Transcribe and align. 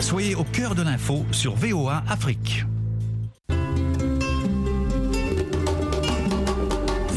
Soyez 0.00 0.34
au 0.34 0.44
cœur 0.44 0.74
de 0.74 0.82
l'info 0.82 1.26
sur 1.30 1.54
VOA 1.54 2.02
Afrique. 2.08 2.64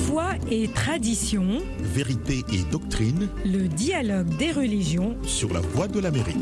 Foi 0.05 0.33
et 0.51 0.67
tradition, 0.67 1.61
Vérité 1.79 2.43
et 2.51 2.63
doctrine 2.69 3.29
le 3.45 3.69
dialogue 3.69 4.35
des 4.37 4.51
religions 4.51 5.15
sur 5.23 5.53
la 5.53 5.61
voie 5.61 5.87
de 5.87 5.99
l'Amérique. 5.99 6.35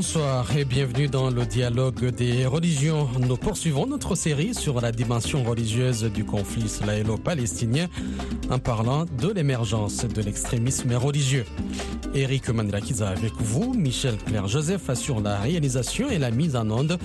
Bonsoir 0.00 0.56
et 0.56 0.64
bienvenue 0.64 1.08
dans 1.08 1.28
le 1.28 1.44
dialogue 1.44 2.06
des 2.06 2.46
religions. 2.46 3.06
Nous 3.18 3.36
poursuivons 3.36 3.86
notre 3.86 4.14
série 4.14 4.54
sur 4.54 4.80
la 4.80 4.92
dimension 4.92 5.44
religieuse 5.44 6.04
du 6.04 6.24
conflit 6.24 6.62
israélo-palestinien 6.62 7.86
en 8.48 8.58
parlant 8.58 9.04
de 9.04 9.30
l'émergence 9.30 10.06
de 10.06 10.22
l'extrémisme 10.22 10.94
religieux. 10.94 11.44
Eric 12.14 12.48
Mandrakiza 12.48 13.10
avec 13.10 13.34
vous, 13.40 13.74
Michel 13.74 14.16
Claire-Joseph 14.16 14.88
assure 14.88 15.20
la 15.20 15.38
réalisation 15.38 16.08
et 16.08 16.18
la 16.18 16.30
mise 16.30 16.56
en 16.56 16.70
onde. 16.70 16.98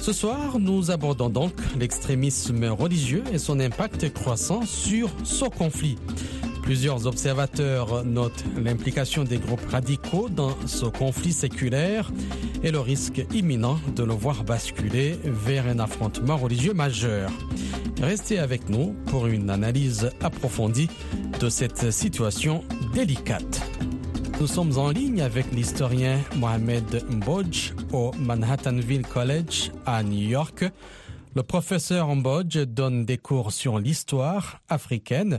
Ce 0.00 0.12
soir, 0.12 0.58
nous 0.58 0.90
abordons 0.90 1.28
donc 1.28 1.52
l'extrémisme 1.78 2.64
religieux 2.64 3.22
et 3.32 3.38
son 3.38 3.60
impact 3.60 4.12
croissant 4.12 4.62
sur 4.66 5.10
ce 5.22 5.44
conflit. 5.44 5.96
Plusieurs 6.72 7.06
observateurs 7.06 8.02
notent 8.02 8.44
l'implication 8.56 9.24
des 9.24 9.36
groupes 9.36 9.68
radicaux 9.68 10.30
dans 10.30 10.56
ce 10.66 10.86
conflit 10.86 11.34
séculaire 11.34 12.10
et 12.62 12.70
le 12.70 12.80
risque 12.80 13.26
imminent 13.34 13.78
de 13.94 14.02
le 14.02 14.14
voir 14.14 14.42
basculer 14.42 15.18
vers 15.22 15.66
un 15.66 15.78
affrontement 15.80 16.38
religieux 16.38 16.72
majeur. 16.72 17.30
Restez 18.00 18.38
avec 18.38 18.70
nous 18.70 18.96
pour 19.08 19.26
une 19.26 19.50
analyse 19.50 20.12
approfondie 20.22 20.88
de 21.40 21.50
cette 21.50 21.92
situation 21.92 22.64
délicate. 22.94 23.60
Nous 24.40 24.46
sommes 24.46 24.78
en 24.78 24.88
ligne 24.88 25.20
avec 25.20 25.52
l'historien 25.52 26.20
Mohamed 26.36 27.04
Mbodj 27.10 27.74
au 27.92 28.12
Manhattanville 28.18 29.06
College 29.06 29.72
à 29.84 30.02
New 30.02 30.26
York. 30.26 30.64
Le 31.34 31.42
professeur 31.42 32.14
Mbodj 32.16 32.60
donne 32.60 33.04
des 33.04 33.18
cours 33.18 33.52
sur 33.52 33.78
l'histoire 33.78 34.62
africaine 34.70 35.38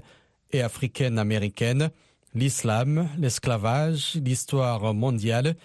et 0.53 0.61
africaine-américaine, 0.61 1.89
l'islam, 2.33 3.09
l'esclavage, 3.17 4.15
l'histoire 4.23 4.93
mondiale, 4.93 5.55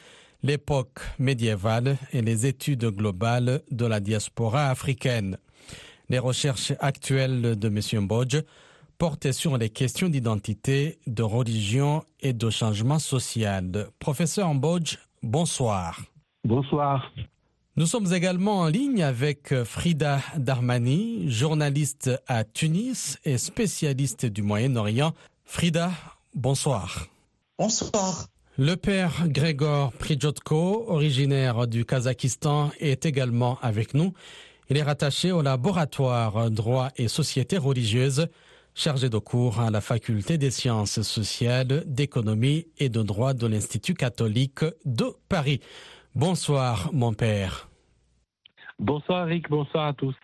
l'époque 0.42 1.00
médiévale 1.18 1.96
et 2.12 2.22
les 2.22 2.46
études 2.46 2.86
globales 2.86 3.62
de 3.70 3.86
la 3.86 4.00
diaspora 4.00 4.68
africaine. 4.68 5.38
Les 6.08 6.18
recherches 6.18 6.72
actuelles 6.80 7.58
de 7.58 7.68
M. 7.68 8.04
Mbodj 8.04 8.42
portent 8.96 9.32
sur 9.32 9.56
les 9.58 9.70
questions 9.70 10.08
d'identité, 10.08 10.98
de 11.06 11.22
religion 11.22 12.02
et 12.20 12.32
de 12.32 12.50
changement 12.50 12.98
social. 12.98 13.88
Professeur 13.98 14.52
Mbodj, 14.54 14.98
bonsoir. 15.22 16.00
Bonsoir. 16.44 17.12
Nous 17.78 17.86
sommes 17.86 18.12
également 18.12 18.58
en 18.58 18.66
ligne 18.66 19.04
avec 19.04 19.54
Frida 19.62 20.20
Darmani, 20.36 21.30
journaliste 21.30 22.10
à 22.26 22.42
Tunis 22.42 23.18
et 23.24 23.38
spécialiste 23.38 24.26
du 24.26 24.42
Moyen-Orient. 24.42 25.14
Frida, 25.44 25.92
bonsoir. 26.34 27.06
Bonsoir. 27.56 28.26
Le 28.56 28.74
père 28.74 29.28
Grégor 29.28 29.92
Prijotko, 29.92 30.86
originaire 30.88 31.68
du 31.68 31.84
Kazakhstan, 31.84 32.72
est 32.80 33.06
également 33.06 33.60
avec 33.62 33.94
nous. 33.94 34.12
Il 34.70 34.76
est 34.76 34.82
rattaché 34.82 35.30
au 35.30 35.40
laboratoire 35.40 36.50
droit 36.50 36.88
et 36.96 37.06
société 37.06 37.58
religieuse, 37.58 38.26
chargé 38.74 39.08
de 39.08 39.18
cours 39.18 39.60
à 39.60 39.70
la 39.70 39.80
faculté 39.80 40.36
des 40.36 40.50
sciences 40.50 41.02
sociales, 41.02 41.84
d'économie 41.86 42.66
et 42.78 42.88
de 42.88 43.02
droit 43.02 43.34
de 43.34 43.46
l'Institut 43.46 43.94
catholique 43.94 44.64
de 44.84 45.12
Paris. 45.28 45.60
Bonsoir, 46.16 46.90
mon 46.92 47.12
père. 47.12 47.67
Bonsoir, 48.78 49.28
Eric. 49.28 49.48
Bonsoir 49.50 49.86
à 49.86 49.92
tous. 49.92 50.14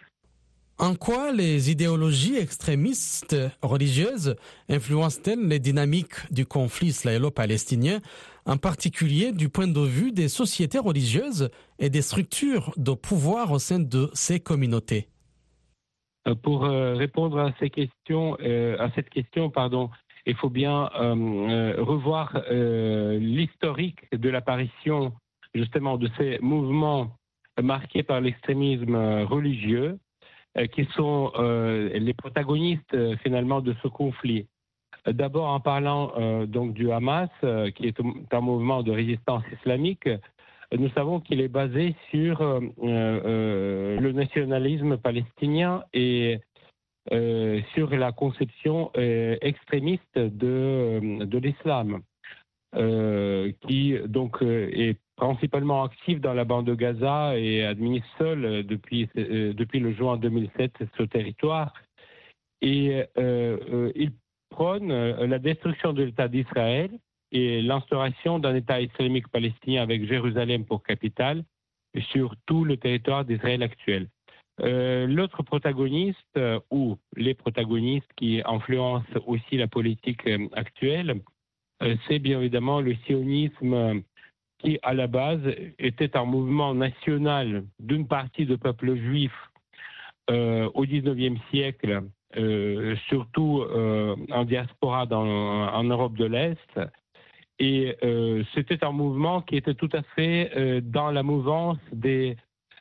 En 0.78 0.94
quoi 0.97 1.31
les 1.32 1.70
idéologies 1.70 2.37
extrémistes 2.37 3.37
religieuses 3.62 4.37
influencent-elles 4.69 5.47
les 5.47 5.60
dynamiques 5.60 6.32
du 6.32 6.47
conflit 6.47 6.88
israélo-palestinien, 6.88 8.00
en 8.44 8.56
particulier 8.56 9.31
du 9.31 9.48
point 9.48 9.69
de 9.69 9.81
vue 9.81 10.10
des 10.10 10.28
sociétés 10.28 10.81
religieuses 10.81 11.50
et 11.78 11.91
des 11.91 12.03
structures 12.03 12.72
de 12.76 12.92
pouvoir 12.92 13.53
au 13.53 13.60
sein 13.60 13.78
de 13.78 14.10
ces 14.15 14.41
communautés? 14.41 15.09
Pour 16.42 16.65
euh, 16.65 16.94
répondre 16.94 17.38
à, 17.38 17.53
ces 17.60 17.71
questions, 17.71 18.36
euh, 18.41 18.76
à 18.78 18.91
cette 18.97 19.10
question, 19.10 19.50
pardon, 19.50 19.91
il 20.26 20.34
faut 20.36 20.50
bien 20.50 20.91
euh, 20.98 21.75
revoir 21.78 22.42
l'historique 22.50 24.10
de 24.10 24.28
l'apparition 24.28 25.12
justement 25.54 25.98
de 25.98 26.09
ces 26.16 26.38
mouvements 26.41 27.12
marqués 27.62 28.03
par 28.03 28.20
l'extrémisme 28.20 28.97
religieux, 29.25 29.98
qui 30.72 30.84
sont 30.97 31.32
les 31.37 32.15
protagonistes 32.15 33.16
finalement 33.22 33.60
de 33.60 33.75
ce 33.82 33.88
conflit. 33.88 34.47
D'abord 35.06 35.48
en 35.48 35.60
parlant 35.60 36.47
donc 36.47 36.75
du 36.75 36.91
Hamas, 36.91 37.31
qui 37.75 37.87
est 37.87 38.00
un 38.32 38.41
mouvement 38.41 38.82
de 38.82 38.92
résistance 38.92 39.42
islamique, 39.53 40.09
nous 40.76 40.88
savons 40.91 41.20
qu'il 41.20 41.41
est 41.41 41.48
basé 41.48 41.94
sur 42.10 42.41
le 42.81 44.12
nationalisme 44.12 44.97
palestinien 44.97 45.82
et 45.92 46.41
sur 47.75 47.91
la 47.91 48.12
conception 48.12 48.91
extrémiste 48.94 50.19
de, 50.19 51.25
de 51.25 51.38
l'islam, 51.38 52.00
qui 53.69 53.98
donc 54.06 54.38
est 54.42 54.98
principalement 55.17 55.85
actif 55.85 56.21
dans 56.21 56.35
la 56.35 56.45
bande 56.45 56.67
de 56.67 56.75
Gaza 56.75 57.39
et 57.39 57.65
administre 57.65 58.09
seul 58.19 58.65
depuis, 58.67 59.09
depuis 59.15 59.81
le 59.81 59.93
juin 59.93 60.17
2007 60.17 60.73
ce 60.97 61.03
territoire. 61.05 61.73
Et 62.63 63.05
il 63.17 64.13
prône 64.51 64.89
la 64.89 65.39
destruction 65.39 65.93
de 65.93 66.03
l'État 66.03 66.29
d'Israël 66.29 66.91
et 67.33 67.63
l'instauration 67.63 68.39
d'un 68.39 68.55
État 68.55 68.81
islamique 68.81 69.29
palestinien 69.29 69.83
avec 69.83 70.07
Jérusalem 70.07 70.65
pour 70.65 70.83
capitale 70.83 71.45
sur 72.11 72.35
tout 72.47 72.65
le 72.65 72.77
territoire 72.77 73.25
d'Israël 73.25 73.63
actuel. 73.63 74.09
L'autre 74.59 75.43
protagoniste, 75.43 76.39
ou 76.71 76.97
les 77.17 77.35
protagonistes 77.35 78.11
qui 78.17 78.41
influencent 78.45 79.19
aussi 79.27 79.57
la 79.57 79.67
politique 79.67 80.29
actuelle, 80.53 81.21
c'est 82.07 82.21
bien 82.21 82.41
évidemment 82.41 82.81
le 82.81 82.95
sionisme 83.07 84.03
qui, 84.65 84.79
à 84.83 84.95
la 84.95 85.07
base, 85.07 85.43
était 85.79 86.17
un 86.17 86.25
mouvement 86.25 86.75
national 86.75 87.65
d'une 87.79 88.07
partie 88.07 88.47
du 88.47 88.57
peuple 88.59 88.97
juif 88.97 89.33
euh, 90.31 90.71
au 90.73 90.85
XIXe 90.85 91.39
siècle, 91.51 92.03
euh, 92.37 92.97
surtout 93.09 93.61
euh, 93.61 94.17
en 94.31 94.45
diaspora 94.45 95.05
dans, 95.05 95.27
en 95.27 95.85
Europe 95.85 96.17
de 96.17 96.25
l'Est. 96.25 96.81
Et 97.61 97.97
c'était 98.53 98.85
un 98.85 98.91
mouvement 98.91 99.41
qui 99.41 99.57
était 99.57 99.75
tout 99.75 99.89
à 99.93 100.03
fait 100.17 100.81
dans 100.83 101.13
la 101.13 101.23
mouvance 101.23 101.79
des 101.93 102.37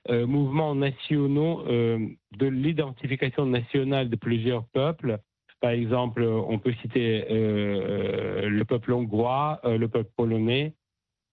mouvements 0.09 0.73
nationaux, 0.73 1.63
de 1.67 2.47
l'identification 2.47 3.45
nationale 3.45 4.09
de 4.09 4.15
plusieurs 4.15 4.65
peuples. 4.69 5.19
Par 5.61 5.69
exemple, 5.69 6.23
on 6.23 6.57
peut 6.57 6.73
citer 6.81 7.23
le 7.29 8.63
peuple 8.63 8.93
hongrois, 8.93 9.61
le 9.63 9.87
peuple 9.87 10.09
polonais, 10.17 10.73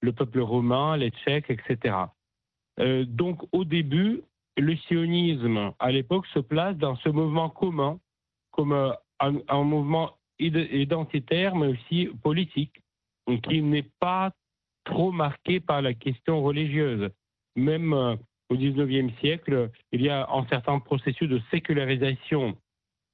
le 0.01 0.13
peuple 0.13 0.41
romain, 0.41 0.97
les 0.97 1.11
Tchèques, 1.11 1.51
etc. 1.51 1.97
Euh, 2.79 3.05
donc 3.05 3.43
au 3.53 3.65
début, 3.65 4.23
le 4.57 4.77
sionisme 4.77 5.73
à 5.79 5.93
l'époque 5.93 6.27
se 6.29 6.39
place 6.39 6.77
dans 6.77 6.97
ce 6.97 7.09
mouvement 7.09 7.51
commun, 7.51 7.99
comme 8.51 8.73
euh, 8.73 8.93
un, 9.21 9.65
mouvement 9.65 10.17
identitaire, 10.39 11.55
mais 11.55 11.69
aussi 11.69 12.09
politique, 12.23 12.81
qui 13.45 13.63
n'est 13.63 13.89
pas 14.01 14.33
trop 14.85 15.13
marqué 15.13 15.61
par 15.61 15.83
la 15.83 15.95
question 15.95 16.43
religieuse. 16.43 17.11
Même 17.57 17.93
euh, 17.93 18.17
au 18.49 18.57
XIXe 18.57 19.15
siècle, 19.21 19.71
il 19.93 20.03
y 20.03 20.09
a 20.09 20.29
un 20.31 20.47
certain 20.47 20.79
processus 20.81 21.29
de 21.29 21.41
sécularisation 21.51 22.57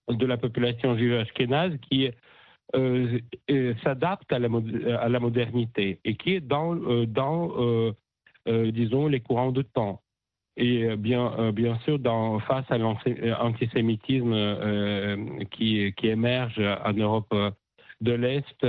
de 0.09 0.27
la 0.27 0.37
population 0.37 0.97
juive 0.97 1.15
ashkénaze 1.15 1.77
qui 1.91 2.09
euh, 2.75 3.21
euh, 3.49 3.75
s'adapte 3.85 4.33
à 4.33 4.41
la, 4.41 4.49
modernité 4.49 6.01
et 6.05 6.17
qui 6.17 6.35
est 6.35 6.41
dans, 6.41 6.75
euh, 6.75 7.07
dans 7.07 7.95
disons, 8.47 9.07
les 9.07 9.21
courants 9.21 9.53
de 9.53 9.63
temps. 9.63 10.03
Et 10.57 10.97
bien, 10.97 11.53
bien 11.53 11.79
sûr, 11.81 11.99
dans, 11.99 12.41
face 12.41 12.65
à 12.71 12.79
l'antisémitisme 12.79 14.35
qui, 15.51 15.93
qui 15.97 16.09
émerge 16.09 16.59
en 16.59 16.93
Europe 16.95 17.35
de 18.01 18.13
l'Est, 18.13 18.67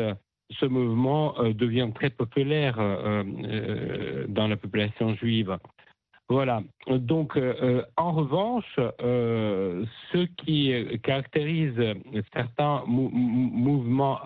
ce 0.52 0.66
mouvement 0.66 1.36
devient 1.54 1.90
très 1.96 2.10
populaire 2.10 2.76
dans 4.28 4.48
la 4.48 4.58
population 4.58 5.16
juive. 5.16 5.58
Voilà. 6.30 6.62
Donc, 6.88 7.40
en 7.96 8.12
revanche, 8.12 8.74
ce 8.78 10.26
qui 10.36 10.74
caractérise 11.02 11.82
certains 12.34 12.84
mouvements 12.86 14.20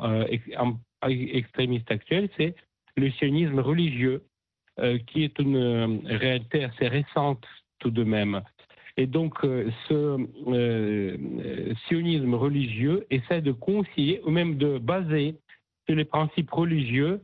extrémistes 1.04 1.92
actuels, 1.92 2.30
c'est 2.38 2.56
le 2.98 3.12
sionisme 3.12 3.60
religieux, 3.60 4.24
qui 5.08 5.24
est 5.24 5.38
une 5.38 6.02
réalité 6.06 6.64
assez 6.64 6.88
récente 6.88 7.46
tout 7.80 7.92
de 7.92 8.04
même. 8.04 8.42
Et 8.98 9.06
donc, 9.06 9.38
ce 9.88 10.18
sionisme 11.88 12.34
religieux 12.34 13.06
essaie 13.12 13.42
de 13.42 13.52
concilier 13.52 14.22
ou 14.26 14.32
même 14.32 14.58
de 14.58 14.80
baser 14.80 15.36
sur 15.88 15.96
les 15.96 16.06
principes 16.06 16.52
religieux, 16.52 17.22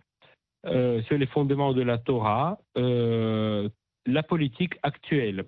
sur 0.64 1.18
les 1.18 1.26
fondements 1.26 1.74
de 1.74 1.82
la 1.82 1.98
Torah, 1.98 2.60
la 4.08 4.24
politique 4.24 4.76
actuelle. 4.82 5.44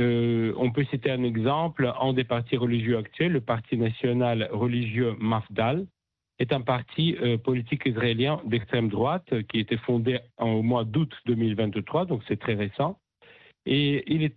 Euh, 0.00 0.52
on 0.56 0.72
peut 0.72 0.84
citer 0.84 1.10
un 1.10 1.22
exemple, 1.22 1.90
en 1.98 2.12
des 2.12 2.24
partis 2.24 2.56
religieux 2.56 2.98
actuels, 2.98 3.32
le 3.32 3.40
Parti 3.40 3.76
national 3.76 4.48
religieux 4.50 5.14
Mafdal 5.18 5.86
est 6.38 6.52
un 6.52 6.60
parti 6.60 7.16
euh, 7.22 7.38
politique 7.38 7.82
israélien 7.86 8.40
d'extrême 8.44 8.88
droite 8.88 9.42
qui 9.48 9.58
a 9.58 9.60
été 9.60 9.78
fondé 9.78 10.18
au 10.38 10.62
mois 10.62 10.84
d'août 10.84 11.14
2023, 11.24 12.04
donc 12.06 12.22
c'est 12.28 12.38
très 12.38 12.54
récent. 12.54 12.98
Et 13.64 14.04
il 14.12 14.22
est 14.22 14.36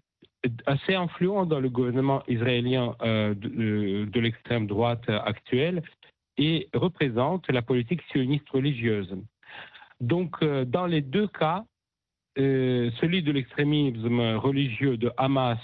assez 0.66 0.96
influent 0.96 1.46
dans 1.46 1.60
le 1.60 1.70
gouvernement 1.70 2.24
israélien 2.30 2.96
euh, 3.02 3.34
de, 3.36 4.20
l'extrême 4.20 4.68
droite 4.68 5.10
actuelle 5.10 5.82
et 6.38 6.70
représente 6.74 7.50
la 7.50 7.62
politique 7.62 8.02
sioniste 8.12 8.50
religieuse. 8.50 9.18
Donc, 10.00 10.42
dans 10.42 10.86
les 10.86 11.02
deux 11.02 11.28
cas, 11.28 11.66
euh, 11.66 11.79
celui 12.38 13.22
de 13.24 13.32
l'extrémisme 13.32 14.20
religieux 14.38 14.98
de 14.98 15.12
Hamas 15.18 15.60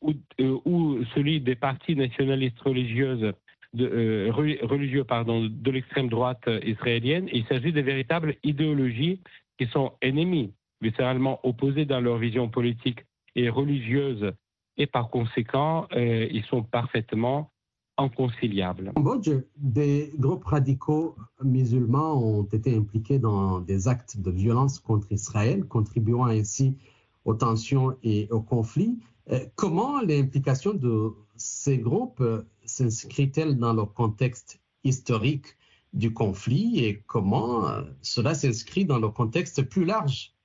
ou, 0.00 0.14
euh, 0.40 1.04
celui 1.14 1.40
des 1.40 1.56
partis 1.56 1.96
nationalistes 1.96 2.58
euh, 2.66 4.30
religieux 4.30 5.04
pardon, 5.04 5.48
de 5.50 5.70
l'extrême 5.70 6.08
droite 6.08 6.48
israélienne, 6.64 7.28
il 7.32 7.44
s'agit 7.46 7.72
de 7.72 7.80
véritables 7.80 8.36
idéologies 8.42 9.20
qui 9.58 9.66
sont 9.66 9.92
ennemies, 10.02 10.52
viscéralement 10.80 11.40
opposées 11.42 11.84
dans 11.84 12.00
leur 12.00 12.18
vision 12.18 12.48
politique 12.48 13.00
et 13.34 13.48
religieuse, 13.48 14.32
et 14.78 14.86
par 14.86 15.08
conséquent, 15.08 15.88
ils 15.94 16.44
sont 16.44 16.62
parfaitement 16.62 17.50
inconciliables. 17.98 18.90
En 18.90 19.02
Cambodge, 19.02 19.30
des 19.56 20.12
groupes 20.18 20.44
radicaux 20.44 21.16
musulmans 21.42 22.14
ont 22.14 22.44
été 22.44 22.76
impliqués 22.76 23.18
dans 23.18 23.60
des 23.60 23.88
actes 23.88 24.18
de 24.18 24.30
violence 24.30 24.78
contre 24.78 25.10
Israël, 25.12 25.64
contribuant 25.64 26.24
ainsi 26.26 26.76
aux 27.24 27.34
tensions 27.34 27.96
et 28.02 28.28
aux 28.30 28.40
conflits. 28.40 28.98
Euh, 29.32 29.40
comment 29.56 30.00
l'implication 30.00 30.74
de 30.74 31.12
ces 31.36 31.78
groupes 31.78 32.22
s'inscrit-elle 32.64 33.58
dans 33.58 33.72
le 33.72 33.84
contexte 33.84 34.60
historique 34.84 35.56
du 35.92 36.12
conflit 36.12 36.84
et 36.84 37.02
comment 37.06 37.68
euh, 37.68 37.82
cela 38.02 38.34
s'inscrit 38.34 38.84
dans 38.84 38.98
le 38.98 39.08
contexte 39.08 39.62
plus 39.62 39.84
large 39.84 40.35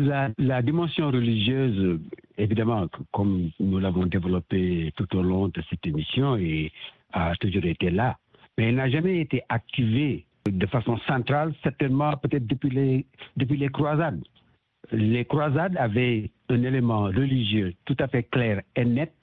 la, 0.00 0.62
dimension 0.62 1.10
religieuse, 1.10 2.00
évidemment, 2.38 2.86
comme 3.12 3.50
nous 3.60 3.78
l'avons 3.78 4.06
développé 4.06 4.92
tout 4.96 5.16
au 5.16 5.22
long 5.22 5.48
de 5.48 5.62
cette 5.68 5.86
émission, 5.86 6.36
et 6.36 6.72
a 7.12 7.34
toujours 7.36 7.64
été 7.64 7.90
là, 7.90 8.16
mais 8.56 8.68
elle 8.68 8.76
n'a 8.76 8.88
jamais 8.88 9.20
été 9.20 9.42
activée 9.48 10.24
de 10.48 10.66
façon 10.66 10.96
centrale, 11.06 11.54
certainement 11.62 12.16
peut-être 12.16 12.46
depuis 12.46 12.70
les, 12.70 13.06
depuis 13.36 13.56
les 13.56 13.68
croisades. 13.68 14.22
Les 14.92 15.24
croisades 15.24 15.76
avaient 15.76 16.30
un 16.48 16.62
élément 16.62 17.04
religieux 17.04 17.74
tout 17.84 17.96
à 17.98 18.08
fait 18.08 18.24
clair 18.24 18.62
et 18.76 18.84
net, 18.84 19.14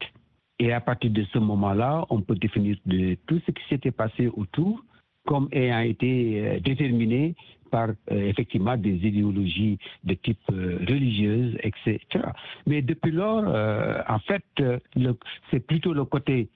et 0.60 0.74
à 0.74 0.82
partir 0.82 1.12
de 1.12 1.24
ce 1.34 1.40
moment-là, 1.40 2.06
on 2.10 2.22
peut 2.22 2.36
définir 2.36 2.78
de 2.86 3.16
tout 3.28 3.40
ce 3.46 3.52
qui 3.52 3.64
s'était 3.70 3.92
passé 3.92 4.28
autour 4.28 4.84
comme 5.28 5.50
ayant 5.52 5.80
été 5.80 6.42
euh, 6.42 6.60
déterminé 6.62 7.36
par 7.70 7.90
euh, 7.90 7.94
effectivement 8.12 8.78
des 8.78 8.96
idéologies 8.96 9.78
de 10.04 10.14
type 10.14 10.40
euh, 10.52 10.78
religieuse, 10.88 11.56
etc. 11.64 12.00
Mais 12.66 12.82
depuis 12.82 13.12
lors, 13.12 13.44
en 14.10 14.20
fait, 14.20 14.44
c'est 15.52 15.60
plutôt 15.66 15.94
le 15.94 16.06
côté 16.06 16.50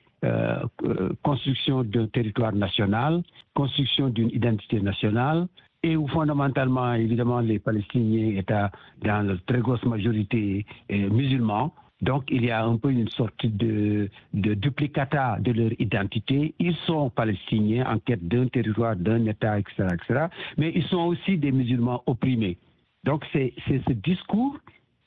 construction 1.23 1.83
d'un 1.83 2.07
territoire 2.07 2.53
national, 2.53 3.23
construction 3.55 4.09
d'une 4.09 4.29
identité 4.29 4.79
nationale, 4.79 5.47
et 5.83 5.95
où 5.95 6.07
fondamentalement, 6.07 6.93
évidemment, 6.93 7.39
les 7.39 7.57
Palestiniens 7.57 8.37
étaient 8.37 8.67
dans 9.03 9.27
la 9.27 9.35
très 9.47 9.59
grosse 9.59 9.83
majorité 9.83 10.65
musulmans, 10.89 11.73
donc, 12.01 12.23
il 12.29 12.45
y 12.45 12.51
a 12.51 12.63
un 12.63 12.77
peu 12.77 12.91
une 12.91 13.09
sorte 13.09 13.45
de, 13.45 14.09
duplicata 14.33 15.37
de 15.39 15.51
leur 15.51 15.71
identité. 15.79 16.55
Ils 16.57 16.75
sont 16.87 17.11
palestiniens 17.11 17.85
en 17.85 17.99
quête 17.99 18.27
d'un 18.27 18.47
territoire, 18.47 18.95
d'un 18.95 19.25
État, 19.25 19.59
etc., 19.59 19.87
etc., 19.93 20.25
mais 20.57 20.71
ils 20.73 20.83
sont 20.85 21.01
aussi 21.01 21.37
des 21.37 21.51
musulmans 21.51 22.01
opprimés. 22.07 22.57
Donc, 23.03 23.23
c'est 23.31 23.53
ce 23.67 23.93
discours 23.93 24.57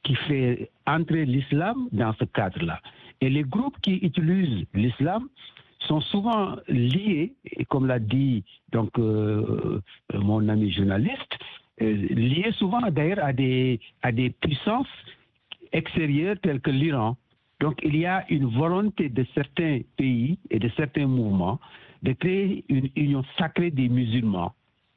qui 0.05 0.15
fait 0.15 0.71
entrer 0.87 1.25
l'islam 1.25 1.89
dans 1.91 2.13
ce 2.15 2.25
cadre-là. 2.25 2.81
Et 3.21 3.29
les 3.29 3.43
groupes 3.43 3.81
qui 3.81 3.95
utilisent 3.97 4.67
l'islam 4.75 5.29
sont 5.81 6.01
souvent 6.01 6.57
liés, 6.69 7.33
comme 7.69 7.87
l'a 7.87 7.99
dit 7.99 8.45
donc 8.71 8.99
euh, 8.99 9.81
mon 10.13 10.49
ami 10.49 10.73
journaliste, 10.73 11.39
euh, 11.83 11.93
liés 12.11 12.53
souvent 12.59 12.81
d'ailleurs 12.91 13.25
à 13.25 13.33
des, 13.33 13.81
à 14.03 14.13
des 14.13 14.31
puissances 14.31 14.89
extérieurs 15.75 16.37
tels 16.43 16.61
que 16.61 16.71
l'Iran. 16.71 17.17
Donc 17.61 17.79
il 17.83 17.97
y 17.97 18.07
a 18.07 18.25
une 18.31 18.47
volonté 18.47 19.11
de 19.11 19.27
certains 19.35 19.81
pays 19.97 20.39
et 20.51 20.59
de 20.59 20.71
certains 20.77 21.07
mouvements 21.07 21.61
de 22.03 22.13
créer 22.13 22.65
une 22.69 22.89
union 22.97 23.25
sacrée 23.39 23.71
des 23.71 23.89
musulmans 23.89 24.53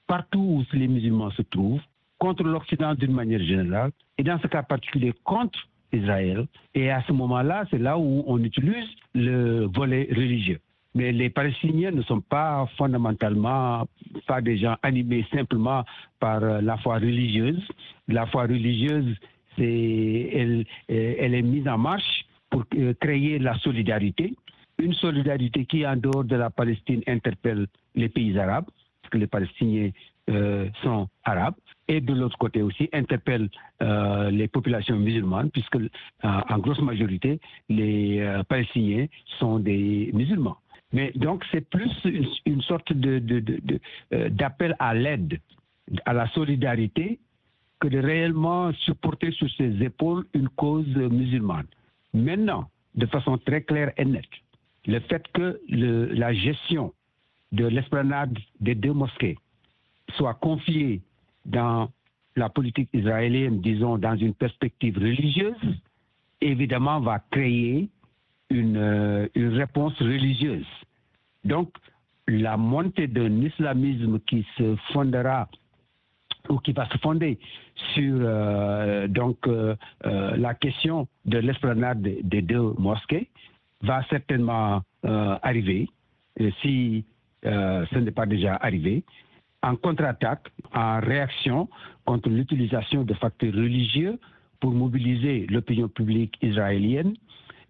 partout 0.08 0.40
où 0.40 0.64
les 0.76 0.88
musulmans 0.88 1.32
se 1.32 1.42
trouvent, 1.44 1.82
contre 2.18 2.44
l'Occident 2.44 2.96
d'une 2.96 3.14
manière 3.14 3.44
générale, 3.44 3.92
et 4.18 4.24
dans 4.24 4.40
ce 4.40 4.48
cas 4.48 4.64
particulier 4.64 5.14
contre 5.24 5.60
Israël. 5.94 6.48
Et 6.74 6.90
à 6.90 7.04
ce 7.04 7.12
moment-là, 7.12 7.66
c'est 7.70 7.78
là 7.78 7.98
où 7.98 8.24
on 8.26 8.44
utilise 8.44 8.88
le 9.14 9.66
volet 9.66 10.08
religieux. 10.10 10.60
Mais 10.96 11.12
les 11.12 11.30
Palestiniens 11.30 11.92
ne 11.92 12.02
sont 12.02 12.22
pas 12.22 12.68
fondamentalement 12.78 13.88
pas 14.26 14.42
des 14.42 14.58
gens 14.58 14.78
animés 14.82 15.26
simplement 15.32 15.84
par 16.20 16.40
la 16.40 16.78
foi 16.78 16.96
religieuse. 16.96 17.62
La 18.08 18.26
foi 18.26 18.44
religieuse 18.44 19.16
elle, 19.64 20.66
euh, 20.92 21.16
elle 21.20 21.36
est 21.36 21.42
mise 21.42 21.68
en 21.68 21.78
marche 21.78 22.26
pour 22.50 22.64
euh, 22.76 22.94
créer 23.00 23.40
la 23.40 23.58
solidarité, 23.60 24.34
une 24.80 24.94
solidarité 24.94 25.66
qui, 25.66 25.86
en 25.86 25.96
dehors 25.96 26.24
de 26.24 26.36
la 26.36 26.50
Palestine, 26.50 27.02
interpelle 27.08 27.68
les 27.96 28.10
pays 28.10 28.38
arabes, 28.38 28.66
parce 29.02 29.12
que 29.12 29.18
les 29.18 29.28
Palestiniens 29.28 29.92
euh, 30.30 30.70
sont 30.84 31.08
arabes, 31.24 31.56
et 31.88 32.02
de 32.02 32.14
l'autre 32.14 32.38
côté 32.38 32.62
aussi 32.62 32.90
interpelle 32.92 33.50
les 33.80 34.48
populations 34.50 34.98
musulmanes, 34.98 35.50
puisque 35.52 35.78
en 36.22 36.58
grosse 36.60 36.82
majorité, 36.82 37.40
les 37.70 38.42
Palestiniens 38.50 39.06
sont 39.40 39.60
des 39.60 40.10
musulmans. 40.14 40.58
Mais 40.92 41.14
donc 41.16 41.46
c'est 41.50 41.70
plus 41.70 41.92
une, 42.46 42.62
sorte 42.62 42.92
d'appel 44.12 44.76
à 44.80 44.94
l'aide, 44.94 45.40
à 46.06 46.12
la 46.12 46.28
solidarité 46.28 47.20
que 47.80 47.88
de 47.88 48.00
réellement 48.00 48.74
supporter 48.74 49.32
sur 49.32 49.50
ses 49.52 49.84
épaules 49.84 50.26
une 50.34 50.50
cause 50.50 50.88
musulmane. 50.96 51.68
Maintenant, 52.14 52.70
de 52.96 53.06
façon 53.06 53.38
très 53.38 53.62
claire 53.62 53.92
et 53.98 54.06
nette, 54.06 54.26
le 54.86 55.00
fait 55.02 55.24
que 55.34 55.62
la 55.70 56.34
gestion 56.34 56.94
de 57.52 57.66
l'esplanade 57.66 58.38
des 58.60 58.76
deux 58.76 58.94
mosquées 58.94 59.38
soit 60.16 60.34
confiée 60.36 61.02
dans 61.46 61.90
la 62.36 62.50
politique 62.50 62.90
israélienne, 62.94 63.62
disons, 63.62 63.98
dans 63.98 64.16
une 64.16 64.34
perspective 64.34 64.98
religieuse, 64.98 65.56
évidemment 66.42 67.00
va 67.00 67.20
créer 67.32 67.90
une, 68.50 68.78
euh, 68.78 69.28
réponse 69.36 69.98
religieuse. 70.00 70.68
Donc, 71.44 71.72
la 72.28 72.58
montée 72.58 73.08
d'un 73.08 73.42
islamisme 73.42 74.20
qui 74.22 74.46
se 74.58 74.76
fondera 74.92 75.50
ou 76.50 76.60
qui 76.60 76.72
va 76.72 76.88
se 76.90 76.98
fonder 77.00 77.38
sur 77.94 78.16
euh, 78.20 79.08
donc 79.08 79.38
euh, 79.48 79.76
euh, 80.06 80.36
la 80.38 80.54
question 80.54 81.08
de 81.26 81.38
l'esplanade 81.40 82.02
des 82.02 82.42
deux 82.42 82.74
mosquées 82.78 83.30
va 83.82 84.04
certainement 84.10 84.82
arriver. 85.04 85.88
Si 86.62 87.06
ce 87.44 87.98
n'est 88.00 88.12
pas 88.12 88.26
déjà 88.26 88.56
arrivé 88.56 89.04
en 89.62 89.76
contre-attaque, 89.76 90.52
en 90.74 91.00
réaction 91.00 91.70
contre 92.06 92.30
l'utilisation 92.30 93.04
de 93.04 93.14
facteurs 93.14 93.54
religieux 93.54 94.20
pour 94.60 94.72
mobiliser 94.72 95.46
l'opinion 95.50 95.88
publique 95.88 96.38
israélienne, 96.42 97.14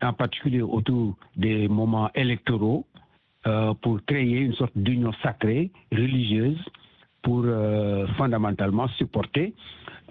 en 0.01 0.13
particulier 0.13 0.61
autour 0.61 1.17
des 1.35 1.67
moments 1.67 2.09
électoraux, 2.15 2.87
pour 3.81 3.99
créer 4.05 4.39
une 4.39 4.53
sorte 4.53 4.77
d'union 4.77 5.11
sacrée, 5.21 5.69
religieuse, 5.91 6.59
pour 7.21 7.43
euh, 7.45 8.07
fondamentalement 8.17 8.87
supporter 8.89 9.53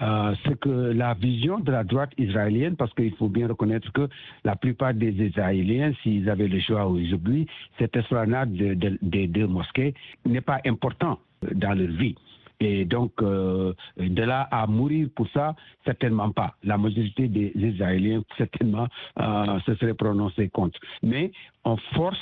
euh, 0.03 0.35
ce 0.45 0.51
que 0.51 0.69
la 0.69 1.15
vision 1.15 1.59
de 1.59 1.73
la 1.73 1.83
droite 1.83 2.11
israélienne, 2.19 2.77
parce 2.77 2.93
qu'il 2.95 3.15
faut 3.17 3.29
bien 3.29 3.49
reconnaître 3.49 3.91
que 3.93 4.09
la 4.45 4.55
plupart 4.55 4.93
des 4.93 5.13
Israéliens, 5.13 5.93
s'ils 6.03 6.29
avaient 6.29 6.49
le 6.49 6.61
choix 6.61 6.87
aujourd'hui, 6.87 7.47
cette 7.79 7.97
esplanade 7.97 8.53
des 8.53 9.27
deux 9.27 9.47
mosquées 9.47 9.95
n'est 10.27 10.43
pas 10.43 10.61
important 10.67 11.19
dans 11.55 11.73
leur 11.73 11.89
vie. 11.89 12.15
Et 12.61 12.85
donc, 12.85 13.13
euh, 13.21 13.75
de 13.99 14.23
là 14.23 14.49
à 14.51 14.67
mourir 14.67 15.09
pour 15.15 15.29
ça, 15.31 15.55
certainement 15.85 16.31
pas. 16.31 16.55
La 16.65 16.79
majorité 16.79 17.29
des 17.29 17.53
Israéliens, 17.55 18.23
certainement, 18.39 18.89
euh, 19.21 19.61
se 19.61 19.75
seraient 19.75 19.95
prononcés 19.95 20.49
contre. 20.49 20.79
Mais 21.03 21.33
on 21.65 21.77
force 21.95 22.19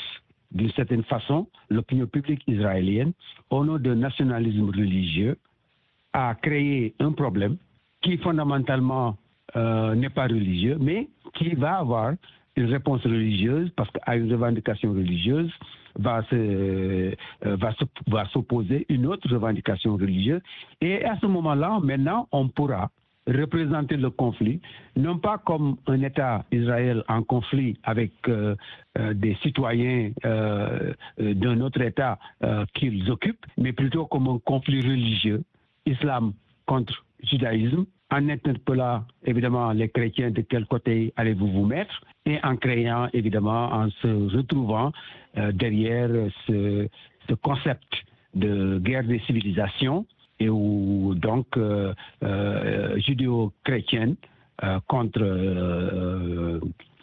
d'une 0.55 0.71
certaine 0.71 1.03
façon 1.05 1.49
l'opinion 1.69 2.07
publique 2.07 2.43
israélienne, 2.47 3.13
au 3.51 3.65
nom 3.65 3.79
d'un 3.79 3.97
nationalisme 3.97 4.67
religieux, 4.69 5.37
à 6.13 6.35
créer 6.41 6.95
un 7.01 7.13
problème 7.13 7.57
qui 8.01 8.17
fondamentalement 8.19 9.17
euh, 9.57 9.95
n'est 9.95 10.11
pas 10.11 10.25
religieux, 10.25 10.79
mais 10.81 11.09
qui 11.35 11.55
va 11.55 11.79
avoir 11.79 12.15
une 12.57 12.67
réponse 12.67 13.03
religieuse, 13.03 13.71
parce 13.77 13.91
qu'à 13.91 14.17
une 14.17 14.31
revendication 14.31 14.93
religieuse 14.93 15.51
va, 15.97 16.23
se, 16.25 16.35
euh, 16.35 17.15
va, 18.07 18.27
s'opposer 18.27 18.87
une 18.89 19.07
autre 19.07 19.29
revendication 19.29 19.95
religieuse. 19.97 20.41
Et 20.81 21.05
à 21.05 21.17
ce 21.21 21.27
moment-là, 21.27 21.81
maintenant, 21.83 22.29
on 22.31 22.49
pourra 22.49 22.91
représenter 23.27 23.97
le 23.97 24.11
conflit, 24.11 24.61
non 24.97 25.19
pas 25.19 25.39
comme 25.39 25.77
un 25.87 26.03
État 26.03 26.45
Israël 26.53 27.03
en 27.09 27.23
conflit 27.23 27.79
avec 27.83 28.13
euh, 28.29 28.55
des 29.15 29.35
citoyens 29.43 30.11
d'un 31.19 31.61
autre 31.61 31.81
État 31.81 32.19
qu'ils 32.75 33.11
occupent, 33.11 33.47
mais 33.59 33.73
plutôt 33.73 34.07
comme 34.07 34.29
un 34.29 34.39
conflit 34.39 34.83
religieux, 34.83 35.43
islam 35.87 36.33
contre 36.67 37.05
judaïsme, 37.23 37.87
en 38.11 38.29
interpellant 38.29 39.05
évidemment 39.25 39.73
les 39.73 39.89
chrétiens 39.89 40.31
de 40.31 40.43
quel 40.43 40.67
côté 40.67 41.13
allez-vous 41.17 41.51
vous 41.51 41.67
mettre 41.67 42.03
et 42.27 42.39
en 42.43 42.57
créant 42.57 43.09
évidemment, 43.13 43.73
en 43.73 43.91
se 43.91 44.37
retrouvant 44.37 44.93
euh, 45.37 45.53
derrière 45.53 46.11
ce, 46.47 46.89
concept 47.43 48.05
de 48.35 48.79
guerre 48.79 49.05
des 49.05 49.19
civilisations 49.21 50.07
et 50.41 50.49
où 50.49 51.15
donc 51.15 51.57
euh, 51.57 51.95
euh, 52.23 52.99
judéo-chrétienne 52.99 54.17
contre 54.87 56.61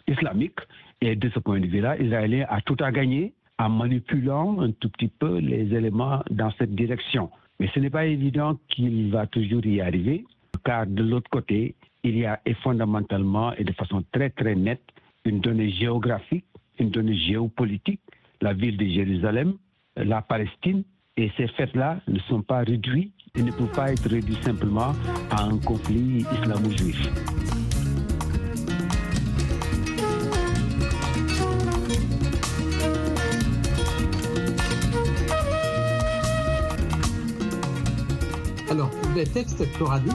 islamique. 0.08 0.58
Et 1.00 1.16
de 1.16 1.28
ce 1.30 1.38
point 1.38 1.60
de 1.60 1.66
vue-là, 1.66 2.00
Israël 2.00 2.46
a 2.48 2.60
tout 2.62 2.76
à 2.80 2.90
gagner 2.90 3.34
en 3.58 3.68
manipulant 3.68 4.60
un 4.60 4.70
tout 4.72 4.88
petit 4.88 5.08
peu 5.08 5.38
les 5.38 5.74
éléments 5.74 6.22
dans 6.30 6.50
cette 6.58 6.74
direction. 6.74 7.30
Mais 7.60 7.68
ce 7.74 7.80
n'est 7.80 7.90
pas 7.90 8.06
évident 8.06 8.58
qu'il 8.68 9.10
va 9.10 9.26
toujours 9.26 9.64
y 9.66 9.80
arriver 9.80 10.24
car 10.64 10.86
de 10.86 11.02
l'autre 11.02 11.30
côté, 11.30 11.74
il 12.04 12.18
y 12.18 12.26
a 12.26 12.40
fondamentalement 12.62 13.52
et 13.54 13.64
de 13.64 13.72
façon 13.72 14.04
très 14.12 14.30
très 14.30 14.54
nette 14.54 14.82
une 15.24 15.40
donnée 15.40 15.70
géographique, 15.70 16.44
une 16.78 16.90
donnée 16.90 17.16
géopolitique, 17.16 18.00
la 18.40 18.52
ville 18.52 18.76
de 18.76 18.86
Jérusalem, 18.86 19.54
la 19.96 20.22
Palestine, 20.22 20.82
et 21.16 21.30
ces 21.36 21.48
faits-là 21.48 21.98
ne 22.08 22.18
sont 22.20 22.42
pas 22.42 22.60
réduits 22.60 23.12
et 23.36 23.42
ne 23.42 23.50
peuvent 23.50 23.72
pas 23.74 23.92
être 23.92 24.08
réduits 24.08 24.38
simplement 24.42 24.92
à 25.30 25.44
un 25.44 25.58
conflit 25.58 26.24
islamo-juif. 26.42 27.61
Les 39.14 39.24
textes 39.24 39.64
coraniques 39.78 40.12